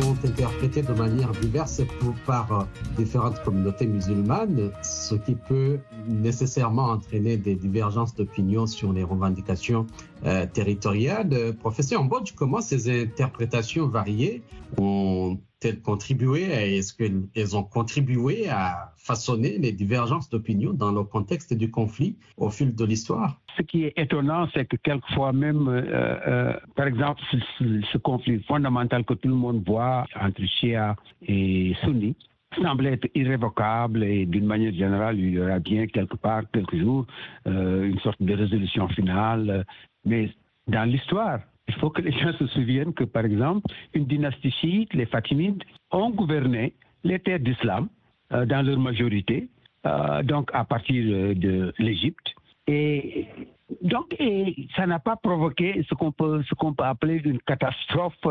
sont 0.00 0.16
interprétés 0.24 0.82
de 0.82 0.92
manière 0.92 1.30
diverse 1.32 1.82
par 2.26 2.52
euh, 2.52 2.64
différentes 2.96 3.42
communautés 3.42 3.86
musulmanes, 3.86 4.70
ce 4.82 5.14
qui 5.16 5.34
peut 5.34 5.78
nécessairement 6.06 6.84
entraîner 6.84 7.36
des 7.36 7.56
divergences 7.56 8.14
d'opinion 8.14 8.66
sur 8.66 8.92
les 8.92 9.02
revendications 9.02 9.86
euh, 10.24 10.46
territoriales. 10.46 11.54
Professeur 11.58 12.04
Mbodj, 12.04 12.34
comment 12.34 12.60
ces 12.60 13.02
interprétations 13.02 13.88
variées 13.88 14.42
ont 14.78 15.38
elles 15.64 15.80
contribué, 15.80 16.42
est-ce 16.42 16.94
qu'elles 16.94 17.56
ont 17.56 17.62
contribué 17.62 18.48
à 18.48 18.92
façonner 18.96 19.58
les 19.58 19.72
divergences 19.72 20.28
d'opinion 20.28 20.72
dans 20.72 20.92
le 20.92 21.02
contexte 21.02 21.54
du 21.54 21.70
conflit 21.70 22.16
au 22.36 22.50
fil 22.50 22.74
de 22.74 22.84
l'histoire? 22.84 23.40
Ce 23.56 23.62
qui 23.62 23.84
est 23.84 23.94
étonnant, 23.96 24.48
c'est 24.52 24.66
que 24.66 24.76
quelquefois 24.76 25.32
même, 25.32 25.68
euh, 25.68 25.82
euh, 26.26 26.52
par 26.74 26.86
exemple, 26.86 27.22
ce, 27.58 27.98
conflit 27.98 28.42
fondamental 28.44 29.04
que 29.04 29.14
tout 29.14 29.28
le 29.28 29.34
monde 29.34 29.62
voit 29.66 30.06
entre 30.20 30.42
Shia 30.44 30.94
et 31.22 31.74
Sunni, 31.82 32.14
semble 32.62 32.86
être 32.86 33.08
irrévocable 33.14 34.04
et 34.04 34.24
d'une 34.24 34.46
manière 34.46 34.72
générale, 34.72 35.18
il 35.18 35.30
y 35.30 35.40
aura 35.40 35.58
bien 35.58 35.86
quelque 35.86 36.16
part, 36.16 36.42
quelques 36.52 36.76
jours, 36.76 37.06
euh, 37.46 37.84
une 37.84 37.98
sorte 38.00 38.22
de 38.22 38.34
résolution 38.34 38.88
finale. 38.88 39.64
Mais 40.04 40.30
dans 40.68 40.84
l'histoire, 40.84 41.40
il 41.68 41.74
faut 41.74 41.90
que 41.90 42.02
les 42.02 42.12
gens 42.12 42.32
se 42.38 42.46
souviennent 42.48 42.94
que, 42.94 43.04
par 43.04 43.24
exemple, 43.24 43.66
une 43.94 44.06
dynastie 44.06 44.50
chiite, 44.50 44.94
les 44.94 45.06
Fatimides, 45.06 45.62
ont 45.90 46.10
gouverné 46.10 46.74
les 47.04 47.18
terres 47.18 47.40
d'islam 47.40 47.88
euh, 48.32 48.44
dans 48.44 48.64
leur 48.64 48.78
majorité, 48.78 49.48
euh, 49.86 50.22
donc 50.22 50.50
à 50.52 50.64
partir 50.64 51.02
euh, 51.06 51.34
de 51.34 51.72
l'Égypte. 51.78 52.34
Et 52.66 53.26
donc, 53.82 54.16
ça 54.74 54.86
n'a 54.86 54.98
pas 54.98 55.16
provoqué 55.16 55.84
ce 55.88 55.94
qu'on 55.94 56.10
peut, 56.12 56.42
appeler 56.78 57.20
une 57.24 57.38
catastrophe 57.40 58.26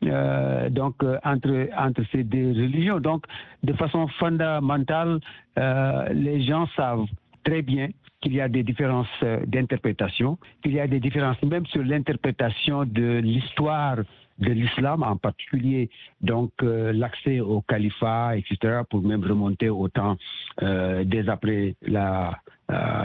donc 0.00 1.02
entre 1.24 2.02
ces 2.12 2.22
deux 2.22 2.52
religions. 2.52 3.00
Donc, 3.00 3.24
de 3.62 3.72
façon 3.74 4.08
fondamentale, 4.18 5.20
les 5.56 6.42
gens 6.44 6.66
savent 6.76 7.04
très 7.44 7.60
bien 7.60 7.88
qu'il 8.20 8.34
y 8.34 8.40
a 8.40 8.48
des 8.48 8.62
différences 8.62 9.06
euh, 9.22 9.44
d'interprétation, 9.46 10.38
qu'il 10.62 10.72
y 10.72 10.80
a 10.80 10.86
des 10.86 11.00
différences 11.00 11.40
même 11.42 11.66
sur 11.66 11.82
l'interprétation 11.82 12.84
de 12.84 13.18
l'histoire 13.18 13.98
de 14.38 14.52
l'islam, 14.52 15.02
en 15.02 15.16
particulier 15.16 15.90
donc 16.20 16.52
euh, 16.62 16.92
l'accès 16.92 17.40
au 17.40 17.60
califat, 17.62 18.36
etc., 18.36 18.82
pour 18.88 19.02
même 19.02 19.24
remonter 19.24 19.68
au 19.68 19.88
temps 19.88 20.16
euh, 20.62 21.04
dès 21.04 21.28
après 21.28 21.74
la 21.82 22.38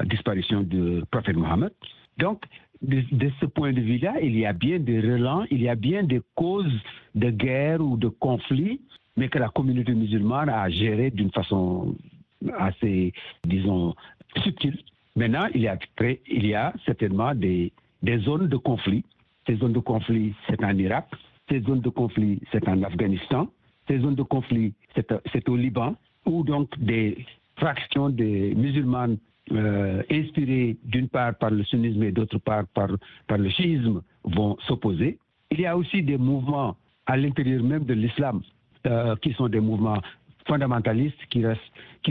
disparition 0.03 0.62
du 0.62 1.03
prophète 1.10 1.38
Mohammed. 1.38 1.72
Donc, 2.17 2.43
de, 2.82 3.32
ce 3.39 3.46
point 3.46 3.72
de 3.72 3.79
vue-là, 3.79 4.15
il 4.22 4.38
y 4.38 4.46
a 4.46 4.51
bien 4.51 4.77
des 4.77 5.00
relents, 5.00 5.46
il 5.50 5.62
y 5.62 5.70
a 5.70 5.75
bien 5.75 6.03
des 6.03 6.22
causes 6.36 6.82
de 7.15 7.29
guerre 7.29 7.79
ou 7.79 7.96
de 7.96 8.10
conflit, 8.10 8.82
mais 9.15 9.29
que 9.29 9.39
la 9.39 9.48
communauté 9.48 9.93
musulmane 9.93 10.50
a 10.50 10.70
géré 10.70 11.12
d'une 11.12 11.32
façon 11.32 11.96
assez, 12.60 13.13
disons, 13.46 13.96
subtile 14.43 14.77
Maintenant, 15.15 15.48
il 15.53 15.62
y 15.62 16.55
a, 16.55 16.74
certainement 16.86 17.36
des, 17.36 17.72
zones 18.20 18.48
de 18.48 18.58
conflit. 18.58 19.03
Ces 19.48 19.58
zones 19.58 19.74
de 19.74 19.79
conflit, 19.79 20.34
c'est 20.48 20.63
en 20.63 20.77
Irak. 20.77 21.08
Ces 21.50 21.62
zones 21.62 21.82
de 21.82 21.89
conflit, 21.89 22.39
c'est 22.51 22.67
en 22.67 22.82
Afghanistan. 22.84 23.48
Ces 23.88 24.00
zones 24.00 24.15
de 24.15 24.24
conflit, 24.24 24.74
c'est 24.96 25.50
au 25.50 25.55
Liban, 25.55 25.96
où 26.25 26.43
donc 26.43 26.70
des 26.79 27.25
fractions 27.58 28.10
des 28.10 28.55
musulmanes 28.55 29.17
euh, 29.51 30.01
inspirées 30.10 30.77
d'une 30.86 31.10
part 31.10 31.36
par 31.36 31.51
le 31.51 31.63
sunnisme 31.65 32.01
et 32.03 32.12
d'autre 32.12 32.38
part 32.39 32.65
par, 32.74 32.88
par 33.27 33.38
le 33.38 33.50
chiisme 33.50 34.01
vont 34.24 34.58
s'opposer. 34.67 35.20
Il 35.51 35.60
y 35.60 35.65
a 35.65 35.77
aussi 35.77 36.01
des 36.01 36.17
mouvements 36.17 36.77
à 37.05 37.17
l'intérieur 37.17 37.62
même 37.62 37.84
de 37.84 37.93
l'islam 37.93 38.41
euh, 38.88 39.15
qui 39.17 39.34
sont 39.34 39.50
des 39.50 39.60
mouvements 39.60 40.01
fondamentalistes 40.47 41.25
qui, 41.29 41.41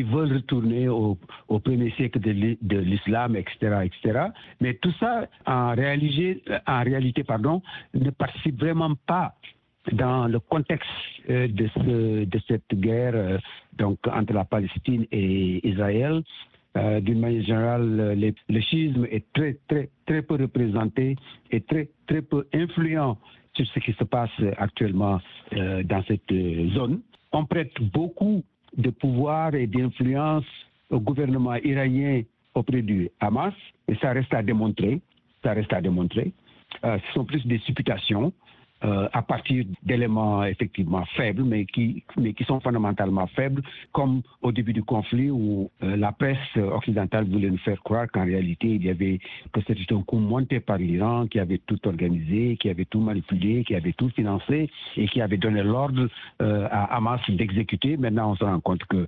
veulent 0.03 0.33
retourner 0.33 0.89
au, 0.89 1.19
premier 1.49 1.91
siècle 1.93 2.19
de 2.21 2.79
l'islam, 2.79 3.37
etc., 3.37 3.85
etc. 3.85 4.27
Mais 4.61 4.75
tout 4.75 4.93
ça, 4.99 5.27
en 5.47 5.75
réalité, 5.75 7.25
pardon, 7.25 7.63
ne 7.95 8.11
participe 8.11 8.59
vraiment 8.61 8.95
pas 9.07 9.35
dans 9.91 10.29
le 10.29 10.39
contexte 10.39 10.89
euh, 11.29 11.49
de 11.49 12.41
cette 12.47 12.73
guerre 12.73 13.15
euh, 13.15 13.39
donc, 13.77 13.99
entre 14.07 14.33
la 14.33 14.45
Palestine 14.45 15.07
et 15.11 15.67
Israël. 15.69 16.23
Euh, 16.75 17.01
d'une 17.01 17.21
manière 17.21 17.43
générale, 17.43 18.17
le 18.49 18.61
schisme 18.61 19.07
est 19.11 19.31
très, 19.35 19.59
très, 19.69 19.91
très 20.07 20.23
peu 20.23 20.37
représenté 20.37 21.17
et 21.51 21.61
très, 21.61 21.91
très 22.07 22.23
peu 22.23 22.47
influent 22.55 23.19
sur 23.55 23.67
ce 23.67 23.79
qui 23.81 23.93
se 23.93 24.05
passe 24.05 24.31
actuellement 24.57 25.21
dans 25.51 26.03
cette 26.09 26.33
zone 26.73 27.03
on 27.33 27.45
prête 27.45 27.73
beaucoup 27.93 28.43
de 28.77 28.91
pouvoir 28.91 29.55
et 29.55 29.67
d'influence 29.67 30.45
au 30.91 31.01
gouvernement 31.01 31.55
iranien 31.57 32.23
auprès 32.55 32.83
du 32.83 33.11
Hamas, 33.21 33.55
et 33.89 33.95
ça 33.97 34.13
reste 34.13 34.33
à 34.35 34.43
démontrer. 34.43 35.01
Ça 35.43 35.53
reste 35.55 35.73
à 35.73 35.81
démontrer. 35.81 36.33
Euh, 36.85 36.99
ce 37.07 37.13
sont 37.15 37.25
plus 37.25 37.45
des 37.47 37.59
supputations. 37.59 38.33
Euh, 38.85 39.09
à 39.13 39.23
partir 39.23 39.65
d'éléments 39.85 40.45
effectivement 40.45 41.05
faibles, 41.17 41.45
mais 41.45 41.67
qui, 41.67 42.03
sont 42.47 42.59
fondamentalement 42.61 43.29
faibles, 43.29 43.63
comme 43.93 44.23
au 44.41 44.51
début 44.51 44.73
du 44.73 44.83
conflit 44.83 45.31
où 45.31 45.71
euh, 45.85 45.97
la 45.97 46.11
presse 46.11 46.57
occidentale 46.57 47.27
voulait 47.27 47.51
nous 47.51 47.59
faire 47.59 47.81
croire 47.83 48.07
qu'en 48.11 48.25
réalité, 48.25 48.67
il 48.67 48.85
y 48.85 48.91
avait, 48.91 49.21
que 49.53 49.61
c'était 49.67 49.95
un 49.95 50.03
coup 50.03 50.19
monté 50.19 50.59
par 50.59 50.79
l'Iran, 50.79 51.29
qui 51.29 51.39
avait 51.39 51.61
tout 51.65 51.79
organisé, 51.87 52.57
qui 52.57 52.71
avait 52.71 52.85
tout 52.85 53.01
manipulé, 53.01 53.63
qui 53.63 53.77
avait 53.77 53.93
tout 53.93 54.09
financé 54.09 54.69
et 54.97 55.07
qui 55.07 55.21
avait 55.21 55.37
donné 55.37 55.63
l'ordre 55.63 56.09
euh, 56.41 56.67
à 56.71 56.97
Hamas 56.97 57.21
d'exécuter. 57.29 57.97
Maintenant, 57.97 58.33
on 58.33 58.37
se 58.37 58.45
rend 58.45 58.61
compte 58.61 58.85
que 58.87 59.07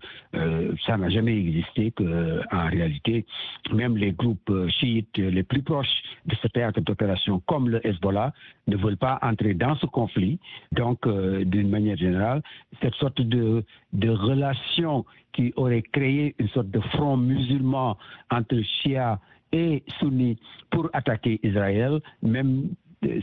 ça 0.87 0.97
n'a 0.97 1.11
jamais 1.11 1.37
existé, 1.37 1.91
qu'en 1.93 2.69
réalité, 2.69 3.25
même 3.73 3.97
les 3.97 4.13
groupes 4.13 4.53
chiites 4.69 5.17
les 5.17 5.43
plus 5.43 5.63
proches 5.63 6.03
de 6.27 6.35
ce 6.37 6.49
théâtre 6.49 6.81
d'opération, 6.81 7.43
comme 7.47 7.69
le 7.69 7.85
Hezbollah, 7.87 8.33
ne 8.67 8.77
veulent 8.77 8.97
pas 8.97 9.19
entrer 9.23 9.55
dans 9.55 9.64
ce 9.81 9.87
conflit. 9.87 10.39
Donc, 10.73 11.07
euh, 11.07 11.45
d'une 11.45 11.71
manière 11.71 11.97
générale, 11.97 12.43
cette 12.83 12.95
sorte 12.95 13.21
de, 13.21 13.65
de 13.93 14.11
relation 14.11 15.05
qui 15.33 15.53
aurait 15.57 15.83
créé 15.83 16.35
une 16.39 16.49
sorte 16.49 16.71
de 16.71 16.81
front 16.81 17.17
musulman 17.17 17.97
entre 18.31 18.61
Shia 18.61 19.19
et 19.53 19.83
Sunni 19.99 20.37
pour 20.71 20.91
attaquer 20.93 21.41
Israël, 21.43 22.01
même 22.23 22.69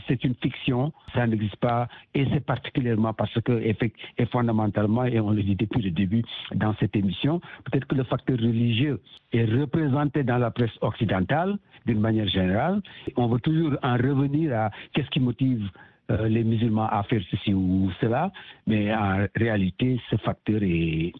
c'est 0.06 0.24
une 0.24 0.34
fiction, 0.36 0.92
ça 1.14 1.26
n'existe 1.26 1.56
pas, 1.56 1.88
et 2.14 2.26
c'est 2.32 2.44
particulièrement 2.44 3.12
parce 3.12 3.34
que, 3.40 3.52
et 3.52 4.26
fondamentalement, 4.26 5.04
et 5.04 5.20
on 5.20 5.30
le 5.30 5.42
dit 5.42 5.56
depuis 5.56 5.82
le 5.82 5.90
début 5.90 6.22
dans 6.54 6.74
cette 6.78 6.96
émission, 6.96 7.40
peut-être 7.64 7.86
que 7.86 7.94
le 7.94 8.04
facteur 8.04 8.38
religieux 8.38 9.00
est 9.32 9.44
représenté 9.44 10.22
dans 10.22 10.38
la 10.38 10.50
presse 10.50 10.76
occidentale 10.80 11.58
d'une 11.86 12.00
manière 12.00 12.28
générale. 12.28 12.80
On 13.16 13.26
veut 13.26 13.40
toujours 13.40 13.76
en 13.82 13.94
revenir 13.94 14.54
à 14.56 14.70
qu'est-ce 14.92 15.10
qui 15.10 15.20
motive 15.20 15.68
euh, 16.12 16.28
les 16.28 16.44
musulmans 16.44 16.88
à 16.88 17.02
faire 17.04 17.22
ceci 17.30 17.54
ou 17.54 17.90
cela, 18.00 18.30
mais 18.66 18.94
en 18.94 19.26
réalité, 19.36 20.00
ce 20.10 20.16
facteur 20.16 20.60
est, 20.62 21.12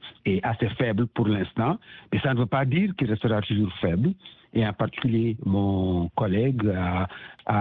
assez 0.43 0.69
faible 0.71 1.07
pour 1.09 1.27
l'instant. 1.27 1.79
Mais 2.13 2.21
ça 2.21 2.35
ne 2.35 2.41
veut 2.41 2.47
pas 2.47 2.65
dire 2.65 2.95
qu'il 2.97 3.11
restera 3.11 3.41
toujours 3.43 3.73
faible 3.81 4.13
et 4.55 4.67
en 4.67 4.73
particulier 4.73 5.37
mon 5.45 6.09
collègue 6.11 6.63
a, 6.77 7.07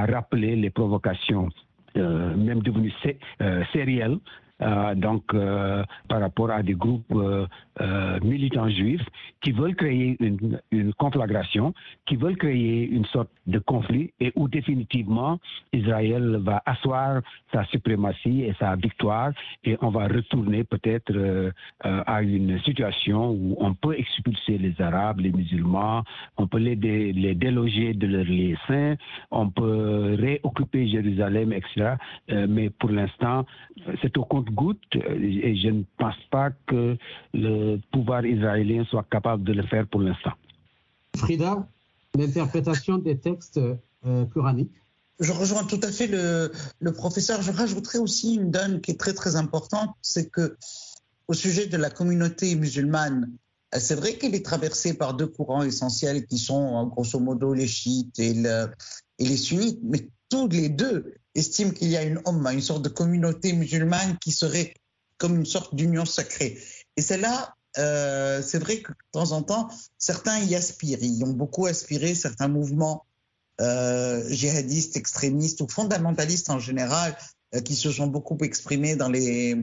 rappelé 0.06 0.56
les 0.56 0.70
provocations, 0.70 1.50
euh, 1.98 2.36
même 2.36 2.62
devenues 2.62 2.94
euh, 3.42 3.64
sérielles, 3.74 4.18
donc 4.96 5.24
par 6.08 6.22
rapport 6.22 6.52
à 6.52 6.62
des 6.64 6.74
groupes 6.74 7.14
militants 8.24 8.70
juifs 8.70 9.06
qui 9.42 9.52
veulent 9.52 9.76
créer 9.76 10.18
une, 10.20 10.94
conflagration, 10.94 11.74
qui 12.06 12.16
veulent 12.16 12.38
créer 12.38 12.88
une 12.88 13.06
sorte 13.06 13.30
de 13.48 13.60
conflit 13.60 14.14
et 14.20 14.32
où 14.36 14.48
définitivement 14.48 15.40
Israël 15.74 16.38
va 16.42 16.62
asseoir 16.66 17.22
sa 17.52 17.66
suprématie 17.66 18.44
et 18.44 18.54
sa 18.60 18.76
victoire 18.76 19.32
et 19.64 19.78
on 19.82 19.90
va 19.90 20.08
retourner 20.08 20.64
peut-être 20.64 21.12
euh, 21.16 21.52
euh, 21.86 22.04
à 22.06 22.22
une 22.22 22.60
situation 22.62 23.32
où 23.32 23.56
on 23.60 23.74
peut 23.74 23.98
expulser 23.98 24.58
les 24.58 24.80
Arabes, 24.82 25.20
les 25.20 25.32
musulmans, 25.32 26.04
on 26.38 26.48
peut 26.48 26.58
les, 26.58 26.76
déloger 26.76 27.94
de 27.94 28.08
leurs 28.08 28.26
lieux 28.26 28.58
saints, 28.68 28.96
on 29.32 29.50
peut 29.50 30.16
réoccuper 30.20 30.88
Jérusalem, 30.88 31.54
etc. 31.54 31.96
Euh, 32.30 32.48
mais 32.50 32.70
pour 32.70 32.90
l'instant, 32.90 33.46
c'est 34.02 34.18
au 34.18 34.26
compte-goutte 34.56 34.96
et 34.96 35.56
je 35.56 35.70
ne 35.70 35.84
pense 35.98 36.16
pas 36.32 36.52
que 36.68 36.98
le 37.34 37.78
pouvoir 37.92 38.26
israélien 38.26 38.86
soit 38.90 39.06
capable 39.10 39.44
de 39.44 39.54
le 39.54 39.64
faire 39.64 39.88
pour 39.88 40.02
l'instant. 40.02 40.34
Frida, 41.18 41.68
l'interprétation 42.18 42.98
des 42.98 43.18
textes 43.18 43.60
euh, 44.06 44.26
coraniques 44.26 44.72
je 45.20 45.32
rejoins 45.34 45.64
tout 45.64 45.80
à 45.84 45.92
fait 45.92 46.08
le, 46.08 46.52
le, 46.80 46.94
professeur. 46.94 47.44
Je 47.44 47.52
rajouterai 47.52 48.00
aussi 48.00 48.36
une 48.36 48.50
donne 48.50 48.82
qui 48.82 48.90
est 48.90 49.00
très 49.00 49.14
très 49.14 49.36
importante, 49.36 49.92
c'est 50.02 50.32
que 50.32 50.58
au 51.28 51.34
sujet 51.34 51.68
de 51.68 51.78
la 51.78 51.92
communauté 51.92 52.56
musulmane, 52.56 53.32
euh, 53.76 53.78
c'est 53.80 53.96
vrai 53.96 54.16
qu'elle 54.16 54.34
est 54.34 54.44
traversée 54.44 54.96
par 54.96 55.14
deux 55.14 55.28
courants 55.28 55.62
essentiels 55.64 56.26
qui 56.26 56.40
sont 56.40 56.88
grosso 56.88 57.20
modo 57.20 57.54
les 57.54 57.68
chiites 57.68 58.18
et, 58.18 58.34
le, 58.34 58.72
et 59.20 59.26
les 59.26 59.38
sunnites, 59.38 59.80
mais 59.84 60.10
tous 60.30 60.48
les 60.48 60.70
deux 60.70 61.14
estiment 61.36 61.72
qu'il 61.72 61.90
y 61.90 61.98
a 61.98 62.04
une 62.04 62.22
umma, 62.26 62.54
une 62.54 62.62
sorte 62.62 62.84
de 62.84 62.90
communauté 62.90 63.54
musulmane 63.54 64.18
qui 64.20 64.32
serait 64.32 64.74
comme 65.18 65.36
une 65.36 65.46
sorte 65.46 65.76
d'union 65.76 66.06
sacrée. 66.06 66.60
Et 66.98 67.02
c'est 67.02 67.18
là 67.18 67.56
euh, 67.78 68.42
c'est 68.42 68.60
vrai 68.60 68.82
que 68.82 68.92
de 68.92 68.98
temps 69.12 69.32
en 69.32 69.44
temps, 69.44 69.70
certains 69.98 70.40
y 70.40 70.56
aspirent. 70.56 71.02
Ils 71.02 71.24
ont 71.24 71.32
beaucoup 71.32 71.68
aspiré, 71.68 72.16
certains 72.16 72.48
mouvements 72.48 73.06
euh, 73.62 74.28
djihadistes, 74.30 74.98
extrémistes 74.98 75.62
ou 75.62 75.68
fondamentalistes 75.68 76.50
en 76.50 76.60
général, 76.60 77.16
euh, 77.54 77.62
qui 77.62 77.76
se 77.76 77.92
sont 77.92 78.08
beaucoup 78.08 78.38
exprimés 78.42 78.96
dans, 78.96 79.10
les, 79.10 79.56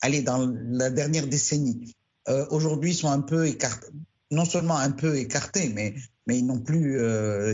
allez, 0.00 0.22
dans 0.22 0.52
la 0.70 0.90
dernière 0.90 1.26
décennie. 1.26 1.94
Euh, 2.28 2.46
Aujourd'hui, 2.50 2.94
sont 2.94 3.10
un 3.10 3.20
peu 3.20 3.46
écartés, 3.46 3.88
non 4.30 4.44
seulement 4.44 4.76
un 4.76 4.90
peu 4.90 5.16
écartés, 5.16 5.68
mais, 5.68 5.94
ils 6.28 6.46
n'ont 6.46 6.60
plus, 6.60 6.98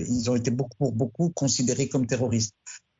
ils 0.08 0.30
ont 0.30 0.36
été 0.36 0.50
beaucoup, 0.50 0.92
beaucoup 0.92 1.30
considérés 1.30 1.88
comme 1.88 2.06
terroristes. 2.06 2.54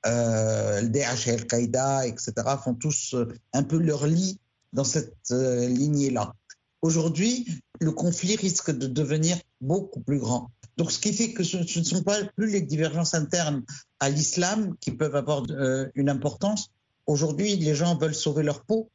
Le 0.04 0.88
Daesh, 0.88 1.28
Al-Qaïda, 1.28 2.06
etc., 2.06 2.32
font 2.62 2.74
tous 2.74 3.14
un 3.52 3.62
peu 3.62 3.78
leur 3.78 4.06
lit 4.06 4.38
dans 4.72 4.84
cette 4.84 5.30
lignée-là. 5.30 6.34
Aujourd'hui, 6.82 7.46
le 7.80 7.90
conflit 7.90 8.36
risque 8.36 8.70
de 8.70 8.86
devenir 8.86 9.36
beaucoup 9.60 10.00
plus 10.00 10.18
grand. 10.18 10.50
Donc, 10.76 10.92
ce 10.92 11.00
qui 11.00 11.12
fait 11.12 11.32
que 11.32 11.42
ce, 11.42 11.56
ne 11.56 11.84
sont 11.84 12.04
pas 12.04 12.22
plus 12.36 12.50
les 12.50 12.60
divergences 12.60 13.14
internes 13.14 13.64
à 13.98 14.10
l'islam 14.10 14.76
qui 14.80 14.92
peuvent 14.92 15.16
avoir 15.16 15.42
euh, 15.50 15.88
une 15.96 16.08
importance. 16.08 16.70
Aujourd'hui, 17.06 17.56
les 17.56 17.74
gens 17.74 17.96
veulent 17.96 18.14
sauver 18.14 18.44
leur 18.44 18.62
peau, 18.64 18.88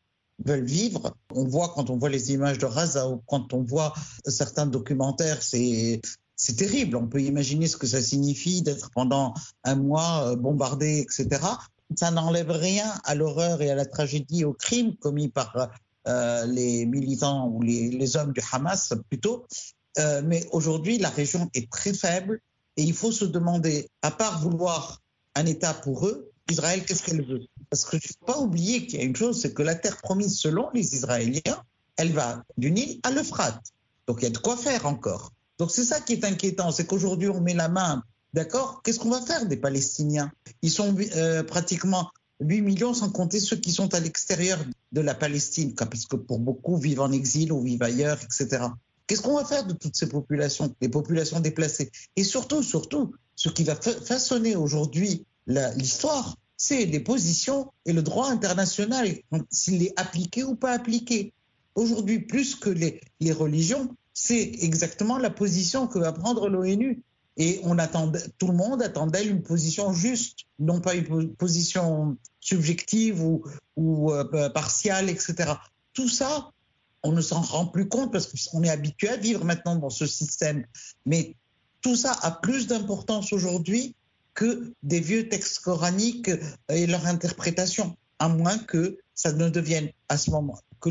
veulent 0.46 0.64
vivre. 0.64 1.14
On 1.34 1.46
voit 1.46 1.74
quand 1.76 1.90
on 1.90 1.98
voit 1.98 2.10
les 2.10 2.32
images 2.32 2.58
de 2.58 2.66
Raza 2.66 3.10
ou 3.10 3.22
quand 3.28 3.54
on 3.54 3.64
voit 3.64 3.94
certains 4.26 4.66
documentaires, 4.66 5.44
c'est 5.44 6.00
c'est 6.44 6.58
terrible. 6.58 6.98
On 6.98 7.08
peut 7.08 7.22
imaginer 7.22 7.68
ce 7.68 7.78
que 7.78 7.88
ça 7.88 8.02
signifie 8.02 8.62
d'être 8.62 8.92
pendant 8.92 9.34
un 9.64 9.76
mois 9.76 10.28
euh, 10.28 10.36
bombardé, 10.36 11.00
etc. 11.00 11.42
Ça 11.96 12.12
n'enlève 12.12 12.52
rien 12.52 12.94
à 13.06 13.16
l'horreur 13.16 13.62
et 13.62 13.72
à 13.72 13.76
la 13.76 13.86
tragédie, 13.86 14.44
au 14.44 14.52
crime 14.52 14.98
commis 14.98 15.30
par 15.30 15.70
euh, 16.06 16.46
les 16.48 16.86
militants 16.86 17.48
ou 17.48 17.62
les, 17.62 18.18
hommes 18.18 18.34
du 18.34 18.42
Hamas 18.52 18.94
plutôt. 19.10 19.48
Euh, 20.00 20.22
mais 20.26 20.46
aujourd'hui, 20.52 20.98
la 20.98 21.10
région 21.10 21.50
est 21.54 21.72
très 21.72 21.94
faible 21.94 22.42
et 22.76 22.84
il 22.84 22.94
faut 22.94 23.14
se 23.14 23.24
demander, 23.24 23.88
à 24.02 24.12
part 24.12 24.42
vouloir 24.42 25.00
un 25.36 25.46
État 25.46 25.74
pour 25.74 26.08
eux, 26.08 26.30
Israël, 26.52 26.84
qu'est-ce 26.84 27.04
qu'elle 27.04 27.26
veut? 27.26 27.46
Parce 27.70 27.86
que 27.86 27.96
il 27.96 28.02
ne 28.04 28.08
faut 28.08 28.26
pas 28.26 28.40
oublier 28.40 28.86
qu'il 28.86 29.00
y 29.00 29.02
a 29.02 29.06
une 29.06 29.16
chose, 29.16 29.40
c'est 29.40 29.54
que 29.54 29.64
la 29.64 29.76
terre 29.76 29.96
promise 30.02 30.38
selon 30.38 30.70
les 30.74 30.94
Israéliens, 30.94 31.64
elle 31.96 32.12
va 32.12 32.44
du 32.58 32.70
Nil 32.70 33.00
à 33.04 33.12
l'Euphrate. 33.12 33.64
Donc 34.08 34.18
il 34.20 34.24
y 34.24 34.28
a 34.28 34.32
de 34.32 34.38
quoi 34.40 34.58
faire 34.58 34.86
encore. 34.86 35.32
Donc 35.60 35.72
c'est 35.72 35.84
ça 35.84 36.00
qui 36.00 36.14
est 36.14 36.26
inquiétant, 36.26 36.72
c'est 36.72 36.86
qu'aujourd'hui 36.86 37.30
on 37.30 37.42
met 37.42 37.54
la 37.54 37.70
main, 37.70 38.04
d'accord? 38.34 38.82
Qu'est-ce 38.84 39.00
qu'on 39.00 39.10
va 39.10 39.22
faire 39.22 39.46
des 39.46 39.58
Palestiniens? 39.58 40.32
Ils 40.62 40.72
sont 40.72 40.96
euh, 41.16 41.44
pratiquement 41.44 42.10
8 42.40 42.62
millions 42.62 42.94
sans 42.94 43.10
compter 43.10 43.40
ceux 43.40 43.58
qui 43.58 43.72
sont 43.72 43.94
à 43.94 44.00
l'extérieur 44.00 44.60
de 44.92 45.02
la 45.02 45.14
Palestine, 45.14 45.74
parce 45.76 46.06
que 46.06 46.16
pour 46.16 46.40
beaucoup 46.40 46.78
vivent 46.78 47.02
en 47.02 47.12
exil 47.12 47.52
ou 47.52 47.62
vivent 47.62 47.84
ailleurs, 47.84 48.20
etc. 48.24 48.66
Qu'est-ce 49.08 49.22
qu'on 49.22 49.36
va 49.36 49.46
faire 49.46 49.66
de 49.66 49.74
toutes 49.74 49.96
ces 49.96 50.08
populations, 50.08 50.74
les 50.82 50.90
populations 50.90 51.40
déplacées? 51.40 51.92
Et 52.16 52.24
surtout, 52.24 52.64
surtout, 52.64 53.14
ce 53.36 53.50
qui 53.50 53.64
va 53.64 53.76
façonner 53.76 54.56
aujourd'hui 54.56 55.26
l'histoire, 55.48 56.38
c'est 56.58 56.86
les 56.86 57.00
positions 57.00 57.72
et 57.86 57.94
le 57.94 58.02
droit 58.02 58.30
international, 58.30 59.10
s'il 59.52 59.84
est 59.84 59.94
appliqué 60.00 60.44
ou 60.44 60.56
pas 60.56 60.72
appliqué. 60.72 61.34
Aujourd'hui, 61.76 62.20
plus 62.20 62.56
que 62.56 62.70
les, 62.70 63.02
les 63.20 63.32
religions, 63.32 63.96
c'est 64.26 64.52
exactement 64.62 65.18
la 65.18 65.30
position 65.30 65.86
que 65.86 66.00
va 66.00 66.14
prendre 66.14 66.48
l'ONU. 66.48 67.04
Et 67.36 67.62
tout 68.38 68.48
le 68.48 68.54
monde 68.54 68.82
attendait 68.82 69.26
une 69.26 69.42
position 69.42 69.92
juste, 69.92 70.46
non 70.60 70.80
pas 70.80 70.94
une 70.94 71.36
position 71.36 72.16
subjective 72.40 73.22
ou, 73.22 73.44
ou 73.76 74.14
euh, 74.14 74.50
partiale, 74.50 75.10
etc. 75.10 75.52
Tout 75.94 76.08
ça, 76.08 76.52
on 77.02 77.12
ne 77.12 77.20
s'en 77.20 77.42
rend 77.42 77.66
plus 77.66 77.90
compte 77.90 78.14
parce 78.14 78.28
qu'on 78.28 78.64
est 78.64 78.70
habitué 78.70 79.10
à 79.10 79.18
vivre 79.18 79.44
maintenant 79.44 79.76
dans 79.76 79.90
ce 79.90 80.06
système. 80.06 80.66
Mais 81.06 81.36
tout 81.82 81.98
ça 81.98 82.16
a 82.22 82.32
plus 82.32 82.68
d'importance 82.68 83.34
aujourd'hui 83.34 83.94
que 84.36 84.74
des 84.84 85.02
vieux 85.02 85.28
textes 85.28 85.60
coraniques 85.60 86.32
et 86.70 86.88
leur 86.88 87.06
interprétation, 87.08 87.98
à 88.20 88.30
moins 88.30 88.58
que 88.58 89.00
ça 89.16 89.34
ne 89.34 89.50
devienne 89.50 89.90
à 90.08 90.18
ce 90.18 90.32
moment, 90.32 90.60
que 90.84 90.90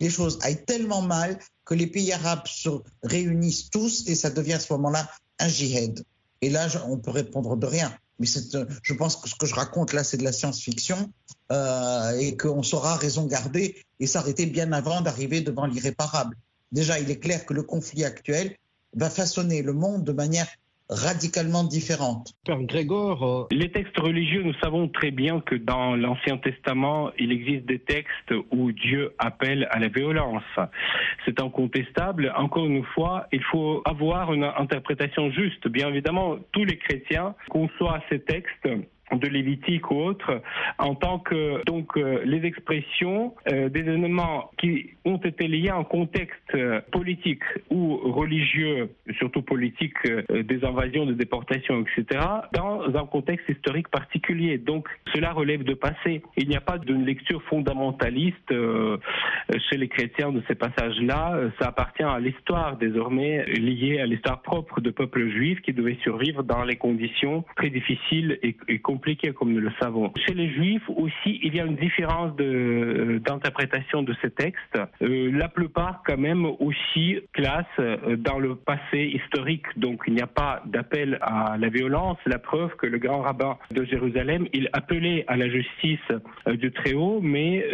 les 0.00 0.10
choses 0.10 0.38
aillent 0.42 0.64
tellement 0.64 1.00
mal 1.00 1.38
que 1.64 1.74
les 1.74 1.86
pays 1.86 2.12
arabes 2.12 2.46
se 2.46 2.68
réunissent 3.02 3.70
tous 3.70 4.06
et 4.06 4.14
ça 4.14 4.28
devient 4.30 4.54
à 4.54 4.60
ce 4.60 4.72
moment-là 4.74 5.10
un 5.38 5.48
jihad. 5.48 6.04
Et 6.42 6.50
là, 6.50 6.68
on 6.86 6.98
peut 6.98 7.10
répondre 7.10 7.56
de 7.56 7.66
rien. 7.66 7.92
Mais 8.18 8.26
euh, 8.54 8.66
je 8.82 8.92
pense 8.92 9.16
que 9.16 9.28
ce 9.28 9.34
que 9.34 9.46
je 9.46 9.54
raconte 9.54 9.94
là, 9.94 10.04
c'est 10.04 10.18
de 10.18 10.24
la 10.24 10.32
science-fiction 10.32 11.10
euh, 11.52 12.18
et 12.18 12.36
qu'on 12.36 12.62
saura 12.62 12.96
raison 12.96 13.26
garder 13.26 13.82
et 13.98 14.06
s'arrêter 14.06 14.44
bien 14.44 14.72
avant 14.72 15.00
d'arriver 15.00 15.40
devant 15.40 15.64
l'irréparable. 15.64 16.36
Déjà, 16.70 17.00
il 17.00 17.10
est 17.10 17.18
clair 17.18 17.46
que 17.46 17.54
le 17.54 17.62
conflit 17.62 18.04
actuel 18.04 18.56
va 18.94 19.08
façonner 19.08 19.62
le 19.62 19.72
monde 19.72 20.04
de 20.04 20.12
manière 20.12 20.48
radicalement 20.90 21.64
différentes. 21.64 22.34
Père 22.44 22.62
Grégor, 22.62 23.22
euh, 23.22 23.46
les 23.52 23.70
textes 23.70 23.96
religieux, 23.98 24.42
nous 24.42 24.54
savons 24.62 24.88
très 24.88 25.12
bien 25.12 25.40
que 25.40 25.54
dans 25.54 25.94
l'Ancien 25.94 26.36
Testament, 26.38 27.10
il 27.18 27.32
existe 27.32 27.64
des 27.66 27.78
textes 27.78 28.34
où 28.50 28.72
Dieu 28.72 29.14
appelle 29.18 29.68
à 29.70 29.78
la 29.78 29.88
violence. 29.88 30.42
C'est 31.24 31.40
incontestable. 31.40 32.32
Encore 32.36 32.66
une 32.66 32.84
fois, 32.84 33.28
il 33.32 33.42
faut 33.44 33.82
avoir 33.84 34.32
une 34.34 34.44
interprétation 34.44 35.30
juste. 35.30 35.68
Bien 35.68 35.88
évidemment, 35.88 36.38
tous 36.52 36.64
les 36.64 36.78
chrétiens 36.78 37.34
conçoivent 37.48 38.02
ces 38.10 38.20
textes 38.20 38.68
de 39.12 39.28
Lévitique 39.28 39.90
ou 39.90 39.96
autres, 39.96 40.40
en 40.78 40.94
tant 40.94 41.18
que 41.18 41.64
donc 41.64 41.96
euh, 41.96 42.20
les 42.24 42.44
expressions 42.46 43.34
euh, 43.48 43.68
des 43.68 43.80
événements 43.80 44.50
qui 44.58 44.90
ont 45.04 45.16
été 45.18 45.48
liés 45.48 45.68
à 45.68 45.76
un 45.76 45.84
contexte 45.84 46.54
euh, 46.54 46.80
politique 46.92 47.42
ou 47.70 47.96
religieux, 47.96 48.90
surtout 49.18 49.42
politique, 49.42 49.96
des 50.30 50.64
invasions, 50.64 51.06
des 51.06 51.14
déportations, 51.14 51.82
etc., 51.82 52.20
dans 52.52 52.82
un 52.94 53.06
contexte 53.06 53.48
historique 53.48 53.88
particulier. 53.88 54.58
Donc 54.58 54.88
cela 55.14 55.32
relève 55.32 55.64
de 55.64 55.74
passé. 55.74 56.22
Il 56.36 56.48
n'y 56.48 56.56
a 56.56 56.60
pas 56.60 56.78
d'une 56.78 57.04
lecture 57.04 57.42
fondamentaliste 57.44 58.52
chez 59.68 59.76
les 59.76 59.88
chrétiens 59.88 60.32
de 60.32 60.42
ces 60.48 60.54
passages-là. 60.54 61.50
Ça 61.60 61.68
appartient 61.68 62.02
à 62.02 62.18
l'histoire 62.18 62.76
désormais 62.76 63.44
liée 63.46 64.00
à 64.00 64.06
l'histoire 64.06 64.42
propre 64.42 64.80
de 64.80 64.90
peuple 64.90 65.28
juif 65.30 65.60
qui 65.62 65.72
devait 65.72 65.98
survivre 66.02 66.42
dans 66.42 66.64
les 66.64 66.76
conditions 66.76 67.44
très 67.56 67.70
difficiles 67.70 68.38
et, 68.42 68.56
et 68.68 68.78
compliquées 68.78 68.99
comme 69.34 69.52
nous 69.52 69.60
le 69.60 69.72
savons. 69.80 70.12
Chez 70.26 70.34
les 70.34 70.50
juifs 70.50 70.88
aussi, 70.88 71.40
il 71.42 71.54
y 71.54 71.60
a 71.60 71.64
une 71.64 71.76
différence 71.76 72.32
euh, 72.40 73.18
d'interprétation 73.18 74.02
de, 74.02 74.14
ces 74.22 74.30
textes. 74.30 74.78
Euh, 75.02 75.30
la 75.32 75.48
plupart, 75.48 76.02
quand 76.06 76.18
même, 76.18 76.44
aussi 76.44 77.18
classent 77.32 77.66
euh, 77.78 78.16
dans 78.16 78.38
le 78.38 78.54
passé 78.54 79.12
historique. 79.14 79.66
Donc, 79.76 80.02
il 80.06 80.14
n'y 80.14 80.22
a 80.22 80.26
pas 80.26 80.62
d'appel 80.66 81.18
à 81.22 81.56
la 81.58 81.68
violence. 81.68 82.18
La 82.26 82.38
preuve 82.38 82.74
que 82.76 82.86
le 82.86 82.98
grand 82.98 83.22
rabbin 83.22 83.58
de 83.70 83.84
Jérusalem, 83.84 84.46
il 84.52 84.68
appelait 84.72 85.24
à 85.26 85.36
la 85.36 85.48
justice 85.48 85.98
du 86.46 86.70
Très-Haut, 86.72 87.20
mais 87.22 87.64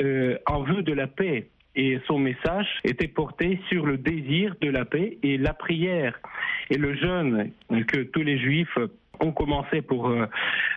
en 0.46 0.62
vue 0.62 0.82
de 0.82 0.92
la 0.92 1.06
paix 1.06 1.48
et 1.76 2.00
son 2.06 2.18
message 2.18 2.66
était 2.84 3.06
porté 3.06 3.60
sur 3.68 3.86
le 3.86 3.98
désir 3.98 4.54
de 4.60 4.70
la 4.70 4.84
paix 4.84 5.18
et 5.22 5.36
la 5.36 5.52
prière 5.52 6.18
et 6.70 6.78
le 6.78 6.94
jeûne 6.96 7.52
que 7.86 8.00
tous 8.02 8.22
les 8.22 8.38
juifs 8.38 8.78
ont 9.20 9.32
commencé 9.32 9.82
pour 9.82 10.08
euh, 10.08 10.26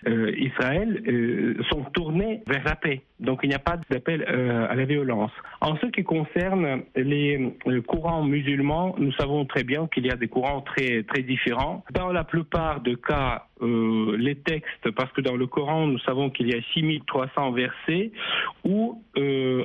euh, 0.07 0.31
Israël 0.37 1.01
euh, 1.07 1.61
sont 1.69 1.83
tournés 1.93 2.41
vers 2.47 2.63
la 2.63 2.75
paix. 2.75 3.01
Donc 3.19 3.39
il 3.43 3.49
n'y 3.49 3.55
a 3.55 3.59
pas 3.59 3.77
d'appel 3.89 4.23
à 4.23 4.75
la 4.75 4.85
violence. 4.85 5.31
En 5.59 5.75
ce 5.77 5.87
qui 5.87 6.03
concerne 6.03 6.83
les 6.95 7.53
courants 7.85 8.23
musulmans, 8.23 8.95
nous 8.97 9.11
savons 9.13 9.45
très 9.45 9.63
bien 9.63 9.87
qu'il 9.87 10.05
y 10.05 10.11
a 10.11 10.15
des 10.15 10.29
courants 10.29 10.61
très 10.61 11.03
très 11.03 11.23
différents. 11.23 11.83
Dans 11.91 12.11
la 12.11 12.23
plupart 12.23 12.79
des 12.79 12.95
cas, 12.95 13.45
les 13.61 14.35
textes, 14.35 14.91
parce 14.91 15.11
que 15.11 15.19
dans 15.19 15.35
le 15.35 15.47
Coran, 15.47 15.87
nous 15.87 15.99
savons 15.99 16.29
qu'il 16.29 16.47
y 16.47 16.55
a 16.55 16.61
6300 16.73 17.51
versets, 17.51 18.11
où 18.63 19.03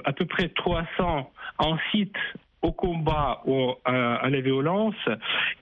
à 0.05 0.13
peu 0.13 0.25
près 0.25 0.49
300 0.49 1.31
en 1.59 1.79
citent 1.93 2.17
au 2.63 2.73
combat 2.73 3.41
ou 3.47 3.73
à, 3.85 4.29
la 4.29 4.41
violence 4.41 4.97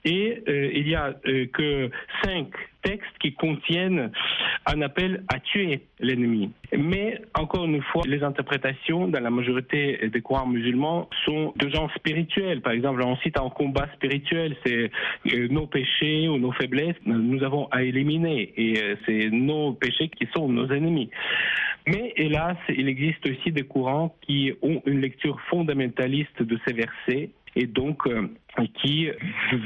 et 0.04 0.42
il 0.46 0.88
y 0.88 0.94
a 0.94 1.12
que 1.52 1.90
cinq 2.24 2.48
textes 2.82 3.18
qui 3.20 3.34
contiennent 3.34 4.10
un 4.66 4.82
appel 4.82 5.24
à 5.32 5.40
tuer 5.40 5.82
l'ennemi. 6.00 6.50
Mais 6.76 7.20
encore 7.34 7.64
une 7.64 7.82
fois, 7.82 8.02
les 8.06 8.22
interprétations 8.22 9.08
dans 9.08 9.20
la 9.20 9.30
majorité 9.30 10.08
des 10.08 10.20
courants 10.20 10.46
musulmans 10.46 11.08
sont 11.24 11.52
de 11.56 11.68
genre 11.68 11.92
spirituel. 11.94 12.60
Par 12.60 12.72
exemple, 12.72 13.02
on 13.02 13.16
cite 13.18 13.38
un 13.38 13.50
combat 13.50 13.88
spirituel, 13.94 14.56
c'est 14.64 14.90
euh, 15.32 15.48
nos 15.48 15.66
péchés 15.66 16.28
ou 16.28 16.38
nos 16.38 16.52
faiblesses, 16.52 16.96
nous 17.04 17.42
avons 17.42 17.68
à 17.70 17.82
éliminer 17.82 18.52
et 18.56 18.82
euh, 18.82 18.96
c'est 19.06 19.30
nos 19.30 19.72
péchés 19.72 20.08
qui 20.08 20.28
sont 20.34 20.48
nos 20.48 20.68
ennemis. 20.68 21.10
Mais 21.86 22.12
hélas, 22.16 22.56
il 22.68 22.88
existe 22.88 23.26
aussi 23.26 23.50
des 23.50 23.64
courants 23.64 24.14
qui 24.22 24.52
ont 24.62 24.82
une 24.86 25.00
lecture 25.00 25.40
fondamentaliste 25.50 26.42
de 26.42 26.58
ces 26.66 26.72
versets 26.72 27.30
et 27.56 27.66
donc 27.66 28.06
euh, 28.06 28.28
qui 28.74 29.08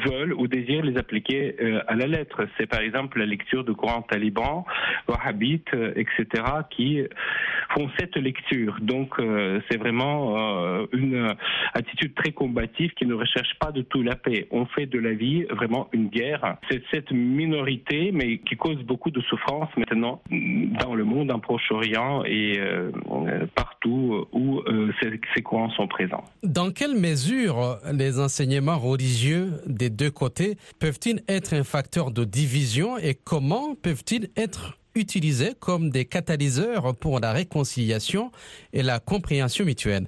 veulent 0.04 0.32
ou 0.32 0.46
désirent 0.46 0.84
les 0.84 0.96
appliquer 0.96 1.56
euh, 1.60 1.80
à 1.88 1.94
la 1.94 2.06
lettre. 2.06 2.46
C'est 2.56 2.66
par 2.66 2.80
exemple 2.80 3.18
la 3.18 3.26
lecture 3.26 3.64
de 3.64 3.72
Coran 3.72 4.02
taliban, 4.02 4.64
wahhabites, 5.08 5.74
euh, 5.74 5.92
etc., 5.96 6.44
qui 6.70 7.02
font 7.74 7.90
cette 7.98 8.16
lecture. 8.16 8.76
Donc 8.80 9.14
c'est 9.68 9.76
vraiment 9.76 10.36
une 10.92 11.34
attitude 11.74 12.14
très 12.14 12.32
combative 12.32 12.92
qui 12.94 13.06
ne 13.06 13.14
recherche 13.14 13.54
pas 13.58 13.72
de 13.72 13.82
tout 13.82 14.02
la 14.02 14.14
paix. 14.14 14.46
On 14.50 14.66
fait 14.66 14.86
de 14.86 14.98
la 14.98 15.12
vie 15.12 15.44
vraiment 15.44 15.88
une 15.92 16.08
guerre. 16.08 16.56
C'est 16.70 16.82
cette 16.92 17.10
minorité, 17.10 18.12
mais 18.12 18.38
qui 18.38 18.56
cause 18.56 18.78
beaucoup 18.82 19.10
de 19.10 19.20
souffrance 19.22 19.68
maintenant 19.76 20.22
dans 20.30 20.94
le 20.94 21.04
monde, 21.04 21.30
en 21.30 21.40
Proche-Orient 21.40 22.24
et 22.24 22.60
partout 23.54 24.26
où 24.32 24.62
ces 25.34 25.42
courants 25.42 25.70
sont 25.70 25.88
présents. 25.88 26.24
Dans 26.42 26.70
quelle 26.70 26.94
mesure 26.94 27.78
les 27.92 28.20
enseignements 28.20 28.75
religieux 28.80 29.52
des 29.66 29.90
deux 29.90 30.10
côtés 30.10 30.56
peuvent-ils 30.80 31.22
être 31.28 31.54
un 31.54 31.64
facteur 31.64 32.10
de 32.10 32.24
division 32.24 32.98
et 32.98 33.14
comment 33.14 33.74
peuvent-ils 33.74 34.30
être 34.36 34.78
utilisés 34.94 35.52
comme 35.60 35.90
des 35.90 36.04
catalyseurs 36.04 36.94
pour 36.98 37.20
la 37.20 37.32
réconciliation 37.32 38.30
et 38.72 38.82
la 38.82 38.98
compréhension 38.98 39.64
mutuelle? 39.64 40.06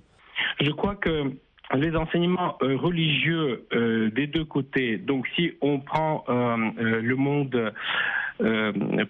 Je 0.61 0.71
crois 0.71 0.97
que 0.97 1.33
les 1.77 1.95
enseignements 1.97 2.57
euh, 2.63 2.77
religieux 2.77 3.65
euh, 3.75 4.11
des 4.11 4.27
deux 4.27 4.45
côtés, 4.45 4.97
donc 4.97 5.27
si 5.37 5.53
on 5.61 5.81
prend 5.81 6.25
euh, 6.29 6.57
le 7.03 7.17
monde 7.17 7.73